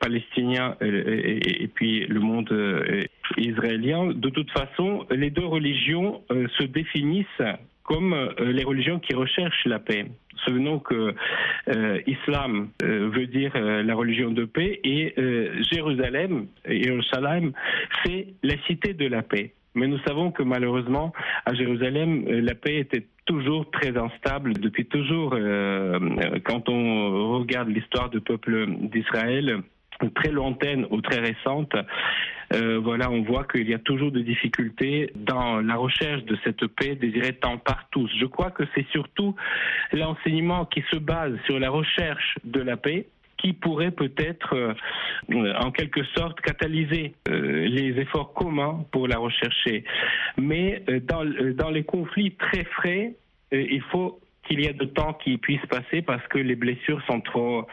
palestinien 0.01 0.75
et, 0.81 1.69
puis 1.75 2.07
le 2.07 2.19
monde 2.19 2.51
israélien, 3.37 4.07
de 4.07 4.31
toute 4.31 4.51
façon, 4.51 5.05
les 5.11 5.29
deux 5.29 5.45
religions 5.45 6.23
se 6.31 6.63
définissent 6.63 7.27
comme 7.89 8.13
euh, 8.13 8.53
les 8.53 8.65
religions 8.65 8.99
qui 8.99 9.15
recherchent 9.15 9.65
la 9.65 9.79
paix. 9.79 10.07
Souvenons 10.45 10.79
que 10.79 11.15
euh, 11.69 12.01
islam 12.07 12.69
euh, 12.83 13.09
veut 13.13 13.27
dire 13.27 13.53
la 13.57 13.95
religion 13.95 14.31
de 14.31 14.45
paix 14.45 14.79
et 14.85 15.15
Jérusalem, 15.71 16.47
Jérusalem, 16.67 17.53
c'est 18.05 18.29
la 18.43 18.55
cité 18.67 18.93
de 18.93 19.07
la 19.07 19.23
paix. 19.23 19.55
Mais 19.75 19.87
nous 19.87 19.99
savons 20.07 20.31
que 20.31 20.43
malheureusement, 20.43 21.13
à 21.47 21.55
Jérusalem, 21.55 22.25
la 22.29 22.55
paix 22.55 22.77
était 22.77 23.07
toujours 23.25 23.71
très 23.71 23.97
instable 23.97 24.55
depuis 24.55 24.87
toujours. 24.87 25.31
quand 26.45 26.69
on 26.69 27.39
regarde 27.39 27.69
l'histoire 27.69 28.11
du 28.11 28.21
peuple 28.21 28.67
d'Israël, 28.93 29.63
très 30.15 30.31
lointaine 30.31 30.87
ou 30.91 31.01
très 31.01 31.21
récente, 31.21 31.75
euh, 32.55 32.79
voilà, 32.83 33.11
on 33.11 33.23
voit 33.23 33.45
qu'il 33.45 33.69
y 33.69 33.75
a 33.75 33.79
toujours 33.79 34.11
des 34.11 34.23
difficultés 34.23 35.13
dans 35.15 35.61
la 35.61 35.77
recherche 35.77 36.25
de 36.25 36.37
cette 36.45 36.67
paix 36.67 36.95
désirée 36.95 37.35
tant 37.35 37.59
par 37.59 37.89
tous. 37.91 38.11
Je 38.19 38.27
crois 38.27 38.51
que 38.51 38.65
c'est 38.75 38.87
surtout 38.91 39.35
l'enseignement 39.93 40.65
qui 40.65 40.83
se 40.91 40.97
base 40.97 41.35
sur 41.47 41.59
la 41.59 41.71
recherche 41.71 42.39
de 42.45 42.61
la 42.61 42.77
paix 42.77 43.07
qui 43.37 43.53
pourrait 43.53 43.93
peut-être, 43.93 44.55
euh, 44.55 45.55
en 45.61 45.71
quelque 45.71 46.03
sorte, 46.17 46.41
catalyser 46.41 47.15
euh, 47.29 47.69
les 47.69 48.01
efforts 48.01 48.33
communs 48.35 48.85
pour 48.91 49.07
la 49.07 49.19
rechercher. 49.19 49.85
Mais 50.37 50.83
dans, 51.03 51.25
dans 51.55 51.71
les 51.71 51.85
conflits 51.85 52.33
très 52.33 52.65
frais, 52.65 53.15
il 53.53 53.83
faut 53.93 54.19
qu'il 54.49 54.61
y 54.61 54.67
ait 54.67 54.73
de 54.73 54.87
temps 54.87 55.13
qui 55.13 55.37
puisse 55.39 55.65
passer 55.67 56.03
parce 56.03 56.27
que 56.29 56.39
les 56.39 56.57
blessures 56.57 57.01
sont 57.07 57.21
trop 57.21 57.67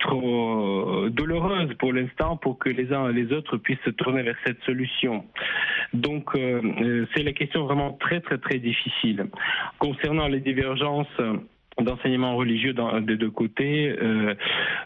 trop 0.00 1.08
douloureuse 1.08 1.74
pour 1.78 1.92
l'instant 1.92 2.36
pour 2.36 2.58
que 2.58 2.68
les 2.68 2.92
uns 2.92 3.10
et 3.10 3.12
les 3.12 3.32
autres 3.32 3.56
puissent 3.56 3.82
se 3.84 3.90
tourner 3.90 4.22
vers 4.22 4.36
cette 4.46 4.62
solution. 4.62 5.24
Donc 5.92 6.34
euh, 6.36 7.06
c'est 7.14 7.22
la 7.22 7.32
question 7.32 7.64
vraiment 7.64 7.92
très 7.94 8.20
très 8.20 8.38
très 8.38 8.58
difficile. 8.58 9.26
Concernant 9.78 10.28
les 10.28 10.40
divergences 10.40 11.20
d'enseignement 11.82 12.36
religieux 12.36 12.74
des 13.02 13.16
deux 13.16 13.30
côtés. 13.30 13.96
Euh, 14.00 14.34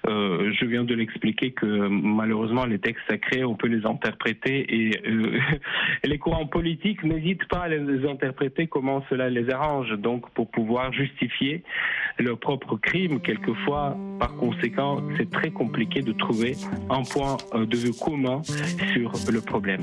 euh, 0.09 0.52
je 0.52 0.64
viens 0.66 0.85
de 0.85 0.94
l'expliquer 0.94 1.52
que 1.52 1.66
malheureusement 1.66 2.64
les 2.66 2.78
textes 2.78 3.05
sacrés, 3.09 3.44
on 3.44 3.55
peut 3.55 3.68
les 3.68 3.87
interpréter 3.87 4.66
et, 4.68 5.00
euh, 5.07 5.38
les 6.05 6.18
courants 6.18 6.46
politiques 6.46 7.02
n'hésitent 7.05 7.46
pas 7.48 7.61
à 7.61 7.68
les 7.68 8.09
interpréter 8.09 8.66
comment 8.66 9.05
cela 9.09 9.31
les 9.31 9.50
arrange, 9.50 9.92
donc 9.98 10.31
pour 10.31 10.50
pouvoir 10.50 10.92
justifier 10.92 11.62
leurs 12.18 12.38
propres 12.38 12.76
crimes. 12.76 13.20
Quelquefois, 13.20 13.96
par 14.18 14.37
conséquent, 14.37 15.02
c'est 15.16 15.31
très 15.31 15.50
compliqué 15.50 16.00
de 16.00 16.12
trouver 16.12 16.57
un 16.90 17.02
point 17.02 17.37
de 17.55 17.76
vue 17.76 17.92
commun 17.92 18.42
sur 18.92 19.12
le 19.33 19.40
problème. 19.40 19.81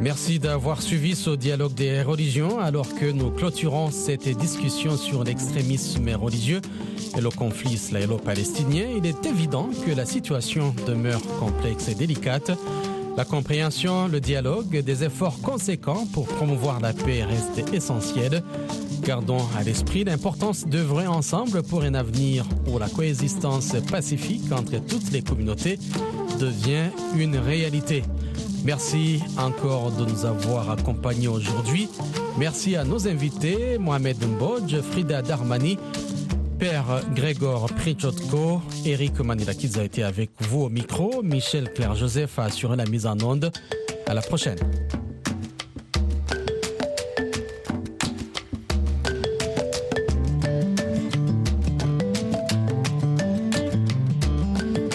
Merci 0.00 0.38
d'avoir 0.38 0.80
suivi 0.80 1.14
ce 1.14 1.28
dialogue 1.28 1.74
des 1.74 2.00
religions 2.00 2.58
alors 2.58 2.88
que 2.94 3.04
nous 3.12 3.30
clôturons 3.30 3.90
cette 3.90 4.26
discussion 4.38 4.96
sur 4.96 5.24
l'extrémisme 5.24 6.08
religieux 6.14 6.62
et 7.18 7.20
le 7.20 7.28
conflit 7.28 7.74
israélo-palestinien. 7.74 8.86
Il 8.96 9.04
est 9.04 9.26
évident 9.26 9.68
que 9.84 9.90
la 9.90 10.06
situation 10.06 10.74
demeure 10.86 11.20
complexe 11.38 11.88
et 11.88 11.94
délicate. 11.94 12.50
La 13.18 13.26
compréhension, 13.26 14.08
le 14.08 14.20
dialogue, 14.20 14.80
des 14.82 15.04
efforts 15.04 15.38
conséquents 15.42 16.06
pour 16.14 16.26
promouvoir 16.28 16.80
la 16.80 16.94
paix 16.94 17.22
restent 17.22 17.74
essentiels. 17.74 18.42
Gardons 19.02 19.44
à 19.58 19.62
l'esprit 19.62 20.04
l'importance 20.04 20.66
d'œuvrer 20.66 21.08
ensemble 21.08 21.62
pour 21.62 21.82
un 21.82 21.92
avenir 21.92 22.46
où 22.66 22.78
la 22.78 22.88
coexistence 22.88 23.74
pacifique 23.90 24.50
entre 24.50 24.78
toutes 24.78 25.10
les 25.12 25.20
communautés 25.20 25.78
devient 26.38 26.88
une 27.14 27.36
réalité. 27.36 28.02
Merci 28.64 29.22
encore 29.38 29.90
de 29.92 30.04
nous 30.04 30.24
avoir 30.24 30.70
accompagnés 30.70 31.28
aujourd'hui. 31.28 31.88
Merci 32.38 32.76
à 32.76 32.84
nos 32.84 33.08
invités, 33.08 33.78
Mohamed 33.78 34.16
Mbodj, 34.22 34.80
Frida 34.82 35.22
Darmani, 35.22 35.78
Père 36.58 37.02
Grégor 37.14 37.72
Prichotko, 37.72 38.60
Eric 38.84 39.18
Manilakidze 39.20 39.78
a 39.78 39.84
été 39.84 40.02
avec 40.02 40.30
vous 40.40 40.62
au 40.64 40.68
micro, 40.68 41.22
Michel 41.22 41.72
Claire 41.72 41.94
Joseph 41.94 42.38
a 42.38 42.44
assuré 42.44 42.76
la 42.76 42.84
mise 42.84 43.06
en 43.06 43.18
onde. 43.22 43.50
À 44.06 44.12
la 44.14 44.20
prochaine. 44.20 44.58